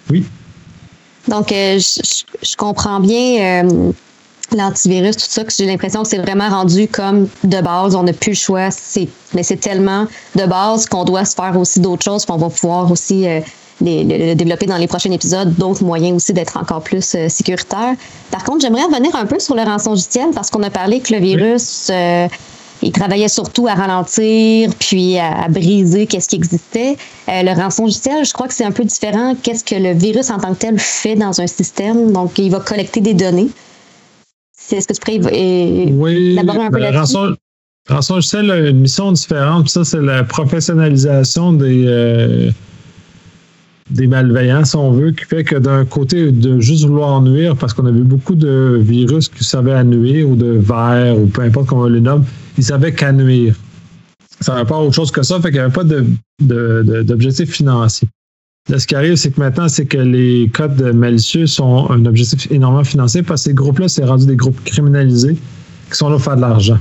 Oui? 0.10 0.26
Donc, 1.28 1.52
euh, 1.52 1.80
je, 1.80 2.56
comprends 2.58 3.00
bien 3.00 3.64
l'antivirus, 4.52 5.18
tout 5.18 5.26
ça, 5.28 5.44
que 5.44 5.52
j'ai 5.58 5.66
l'impression 5.66 6.04
que 6.04 6.10
c'est 6.10 6.20
vraiment 6.20 6.50
rendu 6.50 6.88
comme 6.88 7.28
de 7.44 7.62
base. 7.62 7.96
On 7.96 8.04
n'a 8.04 8.14
plus 8.14 8.32
le 8.32 8.36
choix. 8.36 8.70
mais 9.34 9.44
c'est 9.44 9.58
tellement 9.58 10.06
de 10.36 10.46
base 10.46 10.86
qu'on 10.86 11.06
doit 11.06 11.26
se 11.26 11.36
faire 11.36 11.58
aussi 11.58 11.80
d'autres 11.80 12.04
choses. 12.04 12.26
Puis 12.26 12.34
on 12.34 12.38
va 12.38 12.50
pouvoir 12.50 12.92
aussi 12.92 13.26
de 13.82 14.34
développer 14.34 14.66
dans 14.66 14.78
les 14.78 14.88
prochains 14.88 15.12
épisodes 15.12 15.54
d'autres 15.56 15.84
moyens 15.84 16.16
aussi 16.16 16.34
d'être 16.34 16.58
encore 16.58 16.82
plus 16.82 17.16
euh, 17.16 17.30
sécuritaire. 17.30 17.96
Par 18.32 18.44
contre, 18.44 18.62
j'aimerais 18.62 18.84
revenir 18.84 19.16
un 19.16 19.26
peu 19.26 19.40
sur 19.40 19.56
le 19.56 19.64
rançongiciel 19.64 20.30
parce 20.34 20.50
qu'on 20.50 20.64
a 20.64 20.70
parlé 20.70 21.00
que 21.00 21.14
le 21.14 21.20
virus, 21.20 21.90
euh, 21.90 22.28
il 22.84 22.92
travaillait 22.92 23.30
surtout 23.30 23.68
à 23.68 23.74
ralentir 23.74 24.70
puis 24.80 25.18
à, 25.18 25.48
briser 25.50 26.06
qu'est-ce 26.06 26.30
qui 26.30 26.36
existait. 26.36 26.98
Euh, 27.30 27.44
le 27.44 27.54
rançongiciel, 27.60 28.26
je 28.26 28.34
crois 28.34 28.48
que 28.48 28.54
c'est 28.54 28.66
un 28.66 28.72
peu 28.72 28.84
différent. 28.84 29.36
Qu'est-ce 29.42 29.64
que 29.64 29.76
le 29.76 29.94
virus 29.94 30.30
en 30.30 30.38
tant 30.38 30.54
que 30.54 30.60
tel 30.60 30.80
fait 30.80 31.16
dans 31.16 31.40
un 31.40 31.48
système? 31.48 32.12
Donc, 32.12 32.38
il 32.38 32.52
va 32.52 32.60
collecter 32.60 33.02
des 33.02 33.14
données. 33.14 33.50
Est-ce 34.72 34.88
que 34.88 34.94
tu 34.94 35.20
pourrais 35.20 35.92
oui, 35.92 36.32
élaborer 36.32 36.66
un 36.66 36.72
peu 36.72 36.80
là-dessus? 36.80 37.18
Rançongiciel 37.90 38.50
a 38.50 38.58
une 38.70 38.80
mission 38.80 39.12
différente. 39.12 39.68
Ça, 39.70 39.84
c'est 39.84 40.02
la 40.02 40.24
professionnalisation 40.24 41.54
des 41.54 42.54
des 43.90 44.08
malveillants, 44.08 44.66
si 44.66 44.76
on 44.76 44.92
veut, 44.92 45.12
qui 45.12 45.26
fait 45.26 45.44
que 45.44 45.56
d'un 45.56 45.86
côté, 45.86 46.32
de 46.32 46.60
juste 46.60 46.86
vouloir 46.86 47.22
nuire, 47.22 47.56
parce 47.56 47.74
qu'on 47.74 47.86
a 47.86 47.92
vu 47.92 48.04
beaucoup 48.04 48.36
de 48.36 48.80
virus 48.82 49.30
qui 49.30 49.44
savaient 49.44 49.74
à 49.74 49.84
nuire, 49.84 50.30
ou 50.30 50.36
de 50.36 50.52
vers, 50.52 51.18
ou 51.18 51.28
peu 51.28 51.42
importe 51.42 51.68
comment 51.68 51.84
on 51.84 51.88
les 51.88 52.02
nomme, 52.02 52.24
ils 52.58 52.64
savaient 52.64 52.94
qu'à 52.94 53.12
nuire. 53.12 53.56
Ça 54.40 54.54
n'avait 54.54 54.68
pas 54.68 54.78
autre 54.78 54.96
chose 54.96 55.12
que 55.12 55.24
ça, 55.24 55.40
fait 55.40 55.52
qu'il 55.52 55.60
n'y 55.60 55.60
avait 55.60 55.74
pas 55.74 55.84
d'objectif 57.04 57.52
financier. 57.52 58.08
Là, 58.70 58.80
ce 58.80 58.88
qui 58.88 58.96
arrive, 58.96 59.16
c'est 59.16 59.32
que 59.32 59.42
maintenant, 59.42 59.68
c'est 59.68 59.86
que 59.86 59.98
les 59.98 60.50
codes 60.54 60.82
malicieux 60.94 61.48
sont 61.48 61.90
un 61.90 62.06
objectif 62.06 62.50
énormément 62.50 62.86
financier 62.86 63.22
parce 63.22 63.44
que 63.44 63.50
ces 63.50 63.54
groupes-là, 63.54 63.90
c'est 63.90 64.06
rendu 64.06 64.26
des 64.26 64.38
groupes 64.38 64.64
criminalisés 64.64 65.36
qui 65.92 65.98
sont 65.98 66.08
là 66.08 66.16
pour 66.16 66.24
faire 66.24 66.38
de 66.38 66.42
l'argent. 66.42 66.80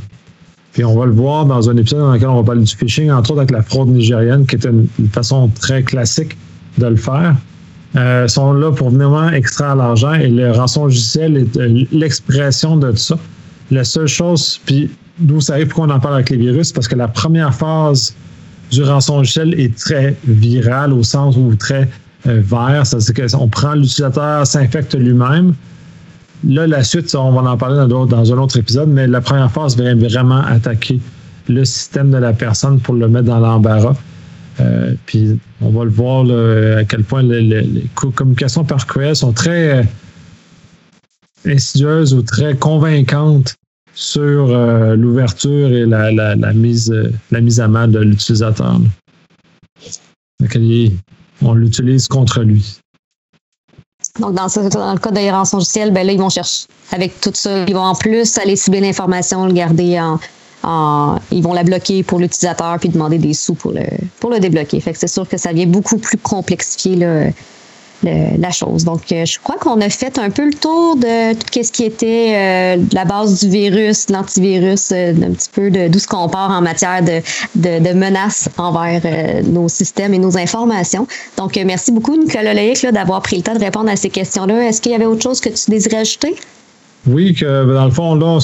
Puis 0.72 0.84
on 0.84 0.96
va 0.96 1.06
le 1.06 1.12
voir 1.12 1.44
dans 1.44 1.68
un 1.68 1.76
épisode 1.76 2.00
dans 2.00 2.12
lequel 2.12 2.28
on 2.28 2.36
va 2.36 2.44
parler 2.44 2.62
du 2.62 2.74
phishing, 2.74 3.10
entre 3.10 3.32
autres 3.32 3.40
avec 3.40 3.50
la 3.50 3.62
fraude 3.62 3.88
nigérienne, 3.88 4.46
qui 4.46 4.54
est 4.54 4.64
une 4.64 4.86
façon 5.12 5.50
très 5.60 5.82
classique 5.82 6.36
de 6.78 6.86
le 6.86 6.96
faire, 6.96 7.34
euh, 7.96 8.26
sont 8.26 8.54
là 8.54 8.72
pour 8.72 8.90
vraiment 8.90 9.28
extraire 9.30 9.76
l'argent 9.76 10.14
et 10.14 10.28
le 10.28 10.50
rançon 10.52 10.84
logiciel 10.84 11.36
est 11.36 11.56
euh, 11.58 11.84
l'expression 11.92 12.76
de 12.76 12.94
ça. 12.96 13.18
La 13.70 13.84
seule 13.84 14.06
chose, 14.06 14.60
puis 14.64 14.90
d'où 15.18 15.40
ça 15.40 15.54
arrive, 15.54 15.68
pourquoi 15.68 15.86
on 15.86 15.96
en 15.96 16.00
parle 16.00 16.14
avec 16.14 16.30
les 16.30 16.38
virus, 16.38 16.72
parce 16.72 16.88
que 16.88 16.94
la 16.94 17.08
première 17.08 17.54
phase 17.54 18.14
du 18.70 18.82
rançon 18.82 19.18
logiciel 19.18 19.58
est 19.60 19.76
très 19.76 20.16
virale 20.26 20.92
au 20.92 21.02
sens 21.02 21.36
où 21.36 21.54
très 21.56 21.88
euh, 22.26 22.40
vert, 22.42 22.86
c'est-à-dire 22.86 23.38
qu'on 23.38 23.48
prend 23.48 23.74
l'utilisateur, 23.74 24.46
s'infecte 24.46 24.94
lui-même. 24.94 25.54
Là, 26.48 26.66
la 26.66 26.82
suite, 26.82 27.14
on 27.14 27.32
va 27.32 27.50
en 27.50 27.56
parler 27.56 27.86
dans, 27.88 28.06
dans 28.06 28.32
un 28.32 28.38
autre 28.38 28.56
épisode, 28.56 28.88
mais 28.88 29.06
la 29.06 29.20
première 29.20 29.50
phase 29.50 29.76
vient 29.76 29.94
vraiment 29.94 30.40
attaquer 30.40 30.98
le 31.48 31.64
système 31.64 32.10
de 32.10 32.16
la 32.16 32.32
personne 32.32 32.80
pour 32.80 32.94
le 32.94 33.06
mettre 33.08 33.26
dans 33.26 33.38
l'embarras. 33.38 33.94
Euh, 34.60 34.94
puis 35.06 35.38
on 35.60 35.70
va 35.70 35.84
le 35.84 35.90
voir 35.90 36.24
à 36.78 36.84
quel 36.84 37.04
point 37.04 37.22
les, 37.22 37.86
communications 38.14 38.64
par 38.64 38.86
courriel 38.86 39.16
sont 39.16 39.32
très 39.32 39.78
euh, 39.78 39.82
insidieuses 41.46 42.12
ou 42.12 42.22
très 42.22 42.54
convaincantes 42.56 43.54
sur 43.94 44.50
euh, 44.50 44.94
l'ouverture 44.94 45.68
et 45.68 45.86
la, 45.86 46.52
mise, 46.52 46.92
la 47.30 47.40
mise 47.40 47.60
à 47.60 47.68
mal 47.68 47.90
de 47.92 48.00
l'utilisateur. 48.00 48.78
On 51.44 51.54
l'utilise 51.54 52.08
contre 52.08 52.42
lui. 52.42 52.78
Donc, 54.20 54.34
dans, 54.34 54.44
le 54.44 54.98
cas 54.98 55.10
de 55.10 55.30
rançongiciel, 55.30 55.92
ben 55.92 56.06
là, 56.06 56.12
ils 56.12 56.18
vont 56.18 56.28
chercher 56.28 56.66
avec 56.90 57.20
tout 57.20 57.30
ça. 57.34 57.64
Ils 57.66 57.74
vont 57.74 57.80
en 57.80 57.94
plus 57.94 58.36
aller 58.38 58.56
cibler 58.56 58.80
l'information, 58.80 59.46
le 59.46 59.52
garder 59.52 59.98
en, 59.98 60.20
ils 60.64 61.42
vont 61.42 61.52
la 61.52 61.64
bloquer 61.64 62.02
pour 62.02 62.18
l'utilisateur 62.18 62.78
puis 62.78 62.88
demander 62.88 63.18
des 63.18 63.34
sous 63.34 63.54
pour 63.54 63.72
le, 63.72 63.84
pour 64.20 64.30
le 64.30 64.40
débloquer. 64.40 64.80
Fait 64.80 64.92
que 64.92 64.98
c'est 64.98 65.08
sûr 65.08 65.28
que 65.28 65.36
ça 65.36 65.52
vient 65.52 65.66
beaucoup 65.66 65.98
plus 65.98 66.18
complexifier 66.18 66.96
la 68.04 68.50
chose. 68.50 68.84
Donc, 68.84 69.12
euh, 69.12 69.24
je 69.24 69.38
crois 69.38 69.56
qu'on 69.56 69.80
a 69.80 69.88
fait 69.88 70.18
un 70.18 70.30
peu 70.30 70.46
le 70.46 70.54
tour 70.54 70.96
de 70.96 71.34
tout 71.34 71.62
ce 71.62 71.70
qui 71.70 71.84
était 71.84 72.32
euh, 72.34 72.82
la 72.92 73.04
base 73.04 73.40
du 73.40 73.48
virus, 73.48 74.08
l'antivirus, 74.10 74.90
euh, 74.92 75.12
un 75.12 75.32
petit 75.32 75.48
peu 75.52 75.70
de 75.70 75.88
d'où 75.88 75.98
ce 75.98 76.06
qu'on 76.06 76.28
part 76.28 76.50
en 76.50 76.60
matière 76.60 77.02
de, 77.02 77.20
de, 77.54 77.92
menaces 77.92 78.48
envers 78.58 79.02
nos 79.44 79.68
systèmes 79.68 80.14
et 80.14 80.18
nos 80.18 80.36
informations. 80.36 81.06
Donc, 81.36 81.60
merci 81.64 81.92
beaucoup, 81.92 82.16
Nicolas 82.16 82.54
Leïc, 82.54 82.86
d'avoir 82.86 83.22
pris 83.22 83.36
le 83.36 83.42
temps 83.42 83.54
de 83.54 83.60
répondre 83.60 83.90
à 83.90 83.96
ces 83.96 84.10
questions-là. 84.10 84.68
Est-ce 84.68 84.80
qu'il 84.80 84.92
y 84.92 84.94
avait 84.94 85.06
autre 85.06 85.22
chose 85.22 85.40
que 85.40 85.50
tu 85.50 85.70
désirais 85.70 85.98
ajouter? 85.98 86.34
Oui, 87.06 87.34
que 87.34 87.74
dans 87.74 87.84
le 87.84 87.90
fond, 87.90 88.14
là, 88.14 88.38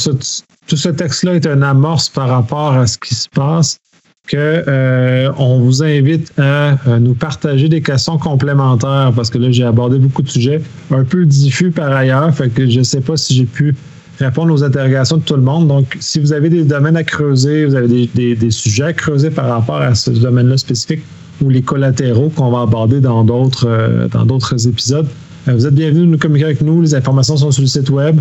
tout 0.68 0.76
ce 0.76 0.90
texte-là 0.90 1.34
est 1.34 1.46
un 1.46 1.62
amorce 1.62 2.08
par 2.08 2.28
rapport 2.28 2.74
à 2.74 2.86
ce 2.86 2.98
qui 2.98 3.14
se 3.14 3.28
passe, 3.28 3.80
que 4.28 4.36
euh, 4.36 5.32
on 5.38 5.58
vous 5.58 5.82
invite 5.82 6.32
à, 6.38 6.76
nous 7.00 7.14
partager 7.14 7.68
des 7.70 7.80
questions 7.80 8.18
complémentaires 8.18 9.12
parce 9.16 9.30
que 9.30 9.38
là, 9.38 9.50
j'ai 9.50 9.64
abordé 9.64 9.98
beaucoup 9.98 10.20
de 10.20 10.28
sujets 10.28 10.60
un 10.90 11.04
peu 11.04 11.24
diffus 11.24 11.70
par 11.70 11.90
ailleurs, 11.90 12.32
fait 12.34 12.50
que 12.50 12.68
je 12.68 12.80
ne 12.80 12.84
sais 12.84 13.00
pas 13.00 13.16
si 13.16 13.34
j'ai 13.34 13.46
pu 13.46 13.74
répondre 14.20 14.52
aux 14.52 14.62
interrogations 14.62 15.16
de 15.16 15.22
tout 15.22 15.36
le 15.36 15.42
monde. 15.42 15.68
Donc, 15.68 15.96
si 16.00 16.20
vous 16.20 16.34
avez 16.34 16.50
des 16.50 16.64
domaines 16.64 16.96
à 16.96 17.04
creuser, 17.04 17.64
vous 17.64 17.74
avez 17.74 18.06
des, 18.14 18.50
sujets 18.50 18.84
à 18.84 18.92
creuser 18.92 19.30
par 19.30 19.48
rapport 19.48 19.80
à 19.80 19.94
ce 19.94 20.10
domaine-là 20.10 20.58
spécifique 20.58 21.02
ou 21.40 21.48
les 21.48 21.62
collatéraux 21.62 22.28
qu'on 22.28 22.50
va 22.50 22.62
aborder 22.62 23.00
dans 23.00 23.24
d'autres 23.24 23.68
euh, 23.68 24.08
dans 24.08 24.26
d'autres 24.26 24.66
épisodes, 24.66 25.06
euh, 25.48 25.54
vous 25.54 25.66
êtes 25.66 25.74
bienvenus 25.74 26.02
de 26.02 26.10
nous 26.10 26.18
communiquer 26.18 26.46
avec 26.46 26.60
nous. 26.60 26.82
Les 26.82 26.94
informations 26.94 27.36
sont 27.38 27.52
sur 27.52 27.62
le 27.62 27.68
site 27.68 27.88
web. 27.88 28.20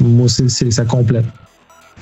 Moi, 0.00 0.28
c'est, 0.28 0.70
ça 0.70 0.84
complète. 0.84 1.24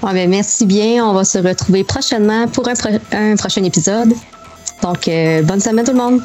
Ben, 0.03 0.29
merci 0.29 0.67
bien. 0.67 1.05
On 1.07 1.15
va 1.15 1.25
se 1.25 1.39
retrouver 1.39 1.85
prochainement 1.85 2.47
pour 2.49 2.69
un, 2.69 3.37
prochain 3.37 3.65
épisode. 3.65 4.13
Donc, 4.83 5.09
euh, 5.09 5.43
bonne 5.43 5.61
semaine 5.61 5.85
tout 5.85 5.93
le 5.93 5.99
monde. 5.99 6.21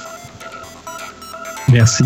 Merci. 1.69 2.03